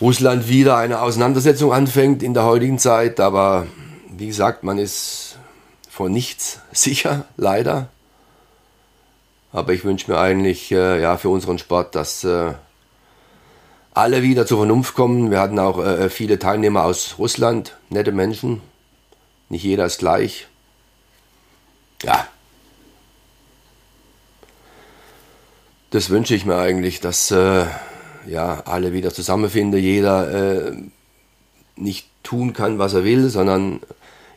Russland 0.00 0.48
wieder 0.48 0.76
eine 0.76 1.02
Auseinandersetzung 1.02 1.72
anfängt 1.72 2.22
in 2.22 2.32
der 2.32 2.44
heutigen 2.44 2.78
Zeit. 2.78 3.20
Aber 3.20 3.66
wie 4.08 4.26
gesagt, 4.26 4.64
man 4.64 4.78
ist 4.78 5.38
vor 5.90 6.08
nichts 6.08 6.60
sicher, 6.72 7.26
leider. 7.36 7.88
Aber 9.52 9.72
ich 9.72 9.84
wünsche 9.84 10.10
mir 10.10 10.18
eigentlich 10.18 10.70
äh, 10.70 11.02
ja, 11.02 11.16
für 11.16 11.28
unseren 11.28 11.58
Sport, 11.58 11.94
dass 11.94 12.22
äh, 12.24 12.54
alle 13.92 14.22
wieder 14.22 14.46
zur 14.46 14.58
Vernunft 14.58 14.94
kommen. 14.94 15.30
Wir 15.30 15.40
hatten 15.40 15.58
auch 15.58 15.84
äh, 15.84 16.08
viele 16.08 16.38
Teilnehmer 16.38 16.84
aus 16.84 17.16
Russland, 17.18 17.76
nette 17.88 18.12
Menschen. 18.12 18.62
Nicht 19.48 19.64
jeder 19.64 19.86
ist 19.86 19.98
gleich. 19.98 20.46
Ja. 22.04 22.26
Das 25.90 26.08
wünsche 26.08 26.36
ich 26.36 26.46
mir 26.46 26.56
eigentlich, 26.56 27.00
dass 27.00 27.32
äh, 27.32 27.66
ja, 28.26 28.62
alle 28.64 28.92
wieder 28.92 29.12
zusammenfinden, 29.12 29.80
jeder 29.80 30.68
äh, 30.68 30.72
nicht 31.76 32.08
tun 32.22 32.52
kann, 32.52 32.78
was 32.78 32.94
er 32.94 33.04
will, 33.04 33.28
sondern 33.28 33.80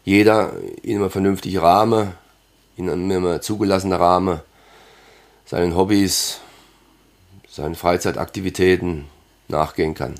jeder 0.03 0.53
in 0.81 0.97
einem 0.97 1.09
vernünftigen 1.09 1.59
Rahmen, 1.59 2.13
in 2.75 2.89
einem 2.89 3.09
immer 3.11 3.41
zugelassenen 3.41 3.97
Rahmen, 3.97 4.39
seinen 5.45 5.75
Hobbys, 5.75 6.39
seinen 7.49 7.75
Freizeitaktivitäten 7.75 9.05
nachgehen 9.47 9.93
kann. 9.93 10.15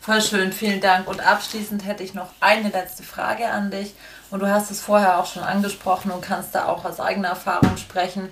Voll 0.00 0.22
schön, 0.22 0.52
vielen 0.52 0.80
Dank. 0.80 1.08
Und 1.08 1.20
abschließend 1.20 1.84
hätte 1.84 2.04
ich 2.04 2.14
noch 2.14 2.30
eine 2.38 2.68
letzte 2.68 3.02
Frage 3.02 3.48
an 3.48 3.72
dich. 3.72 3.94
Und 4.30 4.40
du 4.40 4.48
hast 4.48 4.70
es 4.70 4.80
vorher 4.80 5.18
auch 5.18 5.26
schon 5.26 5.42
angesprochen 5.42 6.12
und 6.12 6.20
kannst 6.20 6.54
da 6.54 6.66
auch 6.66 6.84
aus 6.84 7.00
eigener 7.00 7.28
Erfahrung 7.28 7.76
sprechen. 7.76 8.28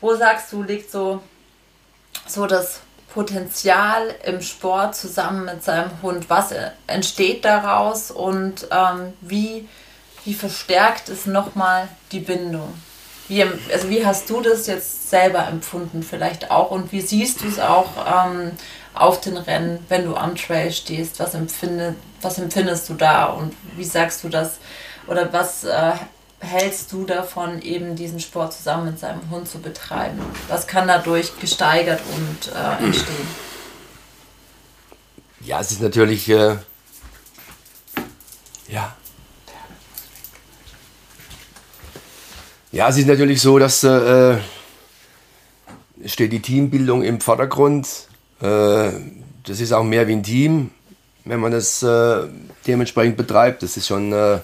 Wo 0.00 0.14
sagst 0.14 0.52
du, 0.52 0.62
liegt 0.62 0.90
so, 0.90 1.22
so 2.26 2.46
das 2.46 2.80
Potenzial 3.12 4.14
im 4.24 4.42
Sport 4.42 4.94
zusammen 4.94 5.46
mit 5.46 5.64
seinem 5.64 5.90
Hund? 6.02 6.28
Was 6.28 6.52
entsteht 6.86 7.44
daraus 7.44 8.10
und 8.10 8.68
ähm, 8.70 9.14
wie, 9.22 9.68
wie 10.24 10.34
verstärkt 10.34 11.08
es 11.08 11.26
nochmal 11.26 11.88
die 12.12 12.20
Bindung? 12.20 12.74
Wie, 13.28 13.42
also 13.42 13.88
wie 13.88 14.04
hast 14.04 14.28
du 14.30 14.40
das 14.40 14.66
jetzt 14.66 15.10
selber 15.10 15.46
empfunden 15.48 16.02
vielleicht 16.02 16.50
auch 16.50 16.70
und 16.70 16.92
wie 16.92 17.00
siehst 17.00 17.42
du 17.42 17.48
es 17.48 17.58
auch 17.58 17.90
ähm, 18.06 18.52
auf 18.94 19.20
den 19.20 19.36
Rennen, 19.36 19.84
wenn 19.88 20.04
du 20.04 20.14
am 20.14 20.36
Trail 20.36 20.70
stehst? 20.70 21.18
Was, 21.18 21.34
empfinde, 21.34 21.96
was 22.20 22.38
empfindest 22.38 22.88
du 22.88 22.94
da 22.94 23.24
und 23.26 23.54
wie 23.76 23.84
sagst 23.84 24.22
du 24.22 24.28
das 24.28 24.58
oder 25.08 25.32
was 25.32 25.64
äh, 25.64 25.92
hältst 26.40 26.92
du 26.92 27.04
davon, 27.04 27.60
eben 27.62 27.96
diesen 27.96 28.20
Sport 28.20 28.52
zusammen 28.52 28.86
mit 28.86 28.98
seinem 28.98 29.30
Hund 29.30 29.48
zu 29.48 29.58
betreiben? 29.58 30.20
Was 30.48 30.66
kann 30.66 30.86
dadurch 30.88 31.38
gesteigert 31.40 32.00
und 32.14 32.52
äh, 32.54 32.84
entstehen? 32.84 33.26
Ja, 35.40 35.60
es 35.60 35.70
ist 35.70 35.80
natürlich, 35.80 36.28
äh, 36.28 36.56
ja. 38.68 38.96
Ja, 42.72 42.88
es 42.88 42.98
ist 42.98 43.06
natürlich 43.06 43.40
so, 43.40 43.58
dass 43.58 43.84
äh, 43.84 44.38
steht 46.04 46.32
die 46.32 46.42
Teambildung 46.42 47.02
im 47.02 47.20
Vordergrund. 47.20 47.88
Äh, 48.40 48.90
das 49.44 49.60
ist 49.60 49.72
auch 49.72 49.84
mehr 49.84 50.08
wie 50.08 50.12
ein 50.12 50.22
Team, 50.22 50.70
wenn 51.24 51.40
man 51.40 51.52
das 51.52 51.82
äh, 51.82 52.28
dementsprechend 52.66 53.16
betreibt. 53.16 53.62
Das 53.62 53.76
ist 53.76 53.86
schon 53.86 54.12
äh, 54.12 54.40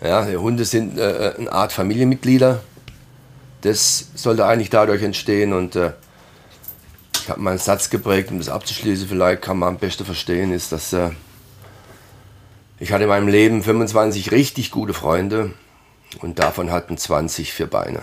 ja, 0.00 0.26
Hunde 0.26 0.64
sind 0.64 0.98
äh, 0.98 1.34
eine 1.36 1.52
Art 1.52 1.72
Familienmitglieder. 1.72 2.60
Das 3.62 4.08
sollte 4.14 4.46
eigentlich 4.46 4.70
dadurch 4.70 5.02
entstehen 5.02 5.52
und 5.52 5.74
äh, 5.74 5.92
ich 7.14 7.28
habe 7.28 7.40
mal 7.40 7.50
einen 7.50 7.58
Satz 7.58 7.90
geprägt, 7.90 8.30
um 8.30 8.38
das 8.38 8.48
abzuschließen, 8.48 9.08
vielleicht 9.08 9.42
kann 9.42 9.58
man 9.58 9.70
am 9.70 9.78
besten 9.78 10.04
verstehen, 10.04 10.52
ist, 10.52 10.72
dass 10.72 10.92
äh, 10.92 11.10
ich 12.78 12.92
hatte 12.92 13.02
in 13.02 13.08
meinem 13.08 13.28
Leben 13.28 13.62
25 13.62 14.30
richtig 14.30 14.70
gute 14.70 14.94
Freunde 14.94 15.52
und 16.20 16.38
davon 16.38 16.70
hatten 16.70 16.96
20 16.96 17.52
vier 17.52 17.66
Beine. 17.66 18.00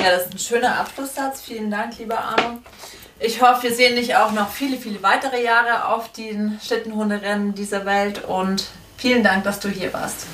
Ja, 0.00 0.12
das 0.12 0.26
ist 0.26 0.32
ein 0.32 0.38
schöner 0.38 0.78
Abschlusssatz. 0.78 1.42
Vielen 1.42 1.70
Dank, 1.70 1.98
lieber 1.98 2.18
Arno. 2.18 2.60
Ich 3.18 3.40
hoffe, 3.40 3.62
wir 3.62 3.74
sehen 3.74 3.96
dich 3.96 4.14
auch 4.14 4.32
noch 4.32 4.50
viele, 4.50 4.76
viele 4.76 5.02
weitere 5.02 5.42
Jahre 5.42 5.88
auf 5.88 6.12
den 6.12 6.60
Schlittenhunderennen 6.62 7.54
dieser 7.54 7.86
Welt 7.86 8.22
und 8.24 8.66
vielen 8.98 9.22
Dank, 9.22 9.44
dass 9.44 9.58
du 9.58 9.70
hier 9.70 9.90
warst. 9.94 10.26